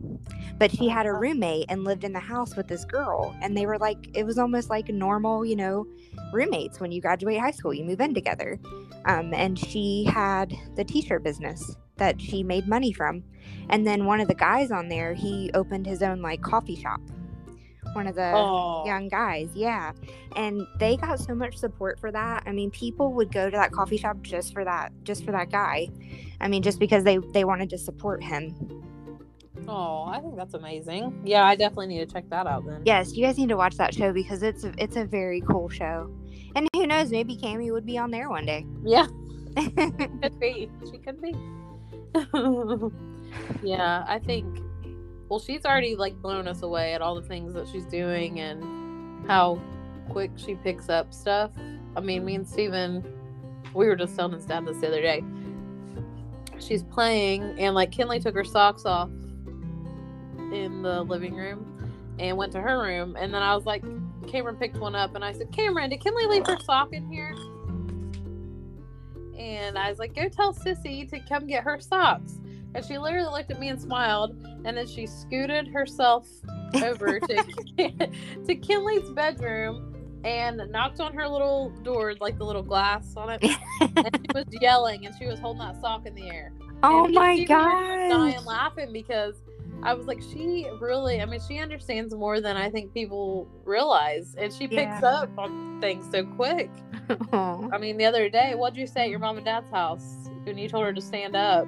[0.58, 3.66] But she had a roommate and lived in the house with this girl and they
[3.66, 5.86] were like it was almost like normal you know
[6.34, 8.60] roommates when you graduate high school you move in together.
[9.06, 13.24] Um, and she had the t-shirt business that she made money from.
[13.70, 17.02] And then one of the guys on there he opened his own like coffee shop.
[17.94, 19.94] One of the Oh, young guys yeah.
[20.36, 22.44] And they got so much support for that.
[22.46, 25.52] I mean people would go to that coffee shop just for that just for that
[25.52, 25.88] guy.
[26.42, 28.56] I mean just because they they wanted to support him
[29.68, 31.22] oh, I think that's amazing.
[31.26, 32.82] Yeah, I definitely need to check that out then.
[32.86, 35.70] yes you guys need to watch that show because it's a, it's a very cool
[35.70, 36.10] show
[36.56, 39.08] and who knows maybe Cami would be on there one day Yeah,
[39.56, 40.70] could be.
[40.92, 41.36] She could be.
[43.64, 44.60] yeah, I think.
[45.30, 49.28] Well, she's already like blown us away at all the things that she's doing and
[49.28, 49.62] how
[50.10, 51.52] quick she picks up stuff.
[51.96, 53.04] I mean, me and Steven,
[53.74, 55.24] we were just telling his dad this the other day.
[56.60, 59.10] She's playing, and like Kinley took her socks off
[60.54, 61.78] in the living room
[62.20, 63.16] and went to her room.
[63.18, 63.84] And then I was like,
[64.28, 67.34] Kamryn picked one up, and I said, Kamryn, did Kinley leave her sock in here?
[69.38, 72.40] And I was like, go tell Sissy to come get her socks.
[72.74, 74.36] And she literally looked at me and smiled,
[74.66, 76.28] and then she scooted herself
[76.76, 77.44] over to
[78.48, 79.94] to Kinley's bedroom
[80.26, 83.44] and knocked on her little door, like the little glass on it.
[83.82, 86.52] and she was yelling, and she was holding that sock in the air.
[86.84, 89.36] oh my just dying god laughing because
[89.84, 94.36] I was like, she really, I mean, she understands more than I think people realize,
[94.38, 95.22] and she picks Yeah.
[95.22, 96.70] up on things so quick.
[97.34, 100.58] I mean, the other day, what'd you say at your mom and dad's house when
[100.58, 101.68] you told her to stand up?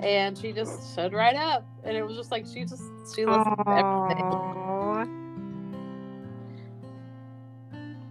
[0.00, 2.82] And she just stood right up, and it was just like she just
[3.14, 5.08] she listened to everything.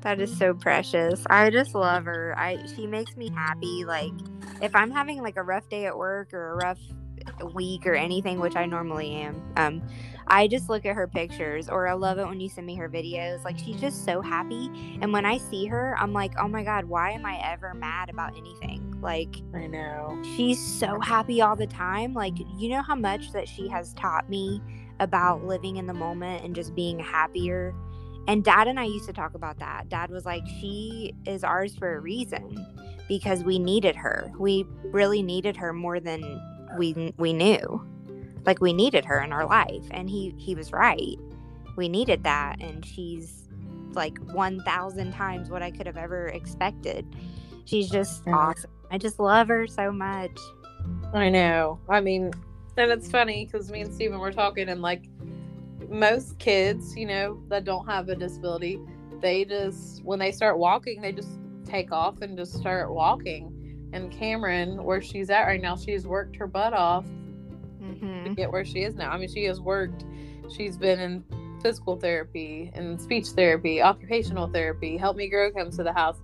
[0.01, 1.23] That is so precious.
[1.30, 2.34] I just love her.
[2.38, 3.86] I she makes me happy.
[3.86, 4.11] Like
[4.61, 6.80] if I'm having like a rough day at work or a rough
[7.53, 9.82] week or anything, which I normally am, um,
[10.28, 12.89] I just look at her pictures or I love it when you send me her
[12.89, 13.43] videos.
[13.45, 14.70] Like she's just so happy.
[15.01, 18.09] And when I see her, I'm like, oh my God, why am I ever mad
[18.09, 18.99] about anything?
[19.01, 20.22] Like I know.
[20.36, 22.13] she's so happy all the time.
[22.13, 24.61] Like, you know how much that she has taught me
[24.99, 27.74] about living in the moment and just being happier.
[28.28, 29.88] And dad and I used to talk about that.
[29.88, 32.65] Dad was like, she is ours for a reason
[33.07, 34.32] because we needed her.
[34.38, 36.41] We really needed her more than
[36.78, 37.86] we we knew.
[38.45, 41.18] Like we needed her in our life and he he was right.
[41.76, 43.47] We needed that and she's
[43.93, 47.05] like 1000 times what I could have ever expected.
[47.65, 48.70] She's just awesome.
[48.89, 50.38] I just love her so much.
[51.13, 51.80] I know.
[51.89, 52.32] I mean,
[52.78, 55.09] and it's funny because me and Steven were talking, and like
[55.89, 58.80] most kids, you know, that don't have a disability,
[59.20, 63.51] they just, when they start walking, they just take off and just start walking.
[63.93, 67.05] And Kamryn, where she's at right now, she's worked her butt off
[67.79, 69.11] hmm to get where she is now.
[69.11, 70.03] I mean, she has worked,
[70.55, 71.23] she's been in
[71.61, 76.19] physical therapy and speech therapy, occupational therapy, Help Me Grow comes to the house.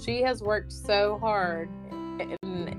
[0.00, 2.76] She has worked so hard and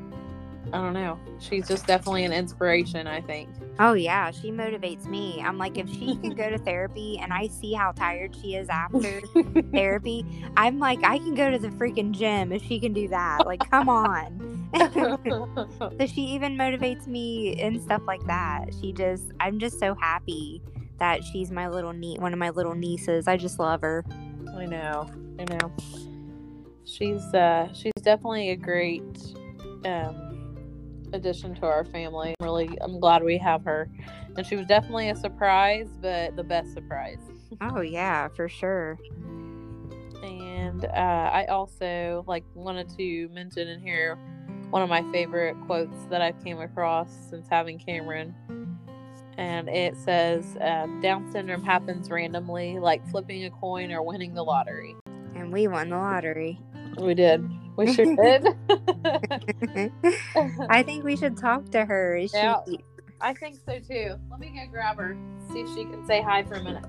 [0.71, 1.19] I don't know.
[1.39, 3.49] She's just definitely an inspiration, I think.
[3.79, 5.41] Oh yeah, she motivates me.
[5.41, 8.69] I'm like, if she can go to therapy and I see how tired she is
[8.69, 9.21] after
[9.71, 10.25] therapy,
[10.57, 13.47] I'm like, I can go to the freaking gym if she can do that.
[13.47, 14.69] Like, come on.
[15.79, 18.65] so she even motivates me and stuff like that.
[18.79, 20.61] She just, I'm just so happy
[20.99, 23.27] that she's my little niece, one of my little nieces.
[23.27, 24.05] I just love her.
[24.55, 25.09] I know.
[25.39, 25.71] I know.
[26.85, 29.35] She's uh she's definitely a great
[29.85, 30.28] um
[31.13, 32.35] addition to our family.
[32.41, 33.89] Really, I'm glad we have her.
[34.37, 37.19] And she was definitely a surprise, but the best surprise.
[37.61, 38.97] Oh yeah, for sure.
[40.23, 44.17] And uh, I also like wanted to mention in here
[44.69, 48.33] one of my favorite quotes that I've came across since having Kamryn.
[49.37, 54.43] And it says, uh, Down syndrome happens randomly, like flipping a coin or winning the
[54.43, 54.95] lottery.
[55.33, 56.59] And we won the lottery.
[56.97, 57.49] We did.
[57.79, 58.45] We sure did.
[60.69, 62.17] I think we should talk to her.
[62.17, 62.57] Is Yeah.
[62.67, 62.83] she
[63.21, 64.15] I think so too.
[64.29, 65.15] Let me go grab her,
[65.53, 66.83] see if she can say hi for a minute.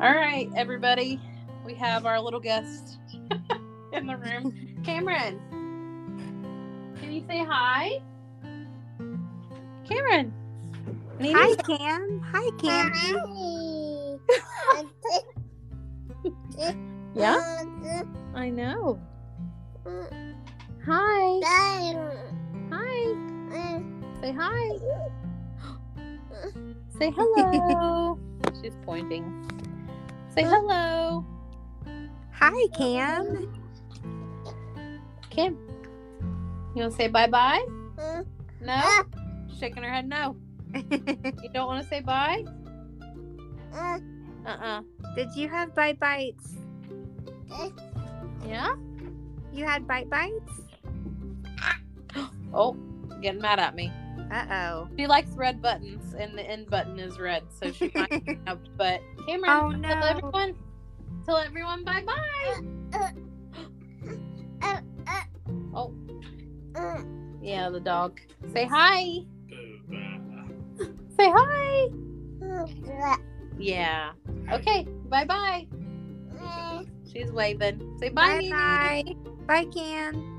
[0.00, 1.20] All right, everybody.
[1.64, 2.98] We have our little guest
[3.92, 4.52] in the room.
[4.82, 5.38] Kamryn,
[6.98, 8.00] can you say hi?
[9.84, 10.32] Kamryn.
[11.18, 11.36] Nene?
[11.36, 12.20] Hi Cam.
[12.32, 12.92] Hi Cam.
[17.14, 17.62] Yeah,
[18.34, 18.98] I know.
[20.84, 21.40] Hi.
[22.72, 23.80] Hi.
[24.20, 24.78] Say hi.
[26.98, 28.18] Say hello.
[28.62, 29.24] She's pointing.
[30.34, 31.24] Say hello.
[32.32, 33.54] Hi Cam.
[35.30, 35.56] Kim.
[36.74, 37.64] You want to say bye bye?
[38.60, 38.82] No?
[39.58, 40.36] Shaking her head no.
[40.74, 42.44] You don't want to say bye?
[43.72, 43.98] Uh
[44.46, 44.82] uh
[45.16, 46.54] Did you have bite bites?
[48.46, 48.74] Yeah?
[49.52, 50.52] You had bite bites?
[52.52, 52.76] Oh,
[53.20, 53.90] getting mad at me.
[54.32, 54.88] Uh oh.
[54.96, 58.12] She likes red buttons, and the end button is red, so she might
[58.46, 58.60] have.
[58.76, 60.54] But Kamryn, Oh, tell everyone,
[61.26, 63.12] tell everyone bye bye.
[65.74, 65.92] Oh,
[67.42, 68.20] yeah, the dog.
[68.52, 69.24] Say hi.
[71.16, 71.88] Say hi.
[73.58, 74.12] Yeah.
[74.52, 74.86] Okay.
[75.08, 75.66] Bye bye.
[77.10, 77.96] She's waving.
[78.00, 78.48] Say bye.
[78.50, 79.04] Bye.
[79.46, 80.34] Bye, bye Can.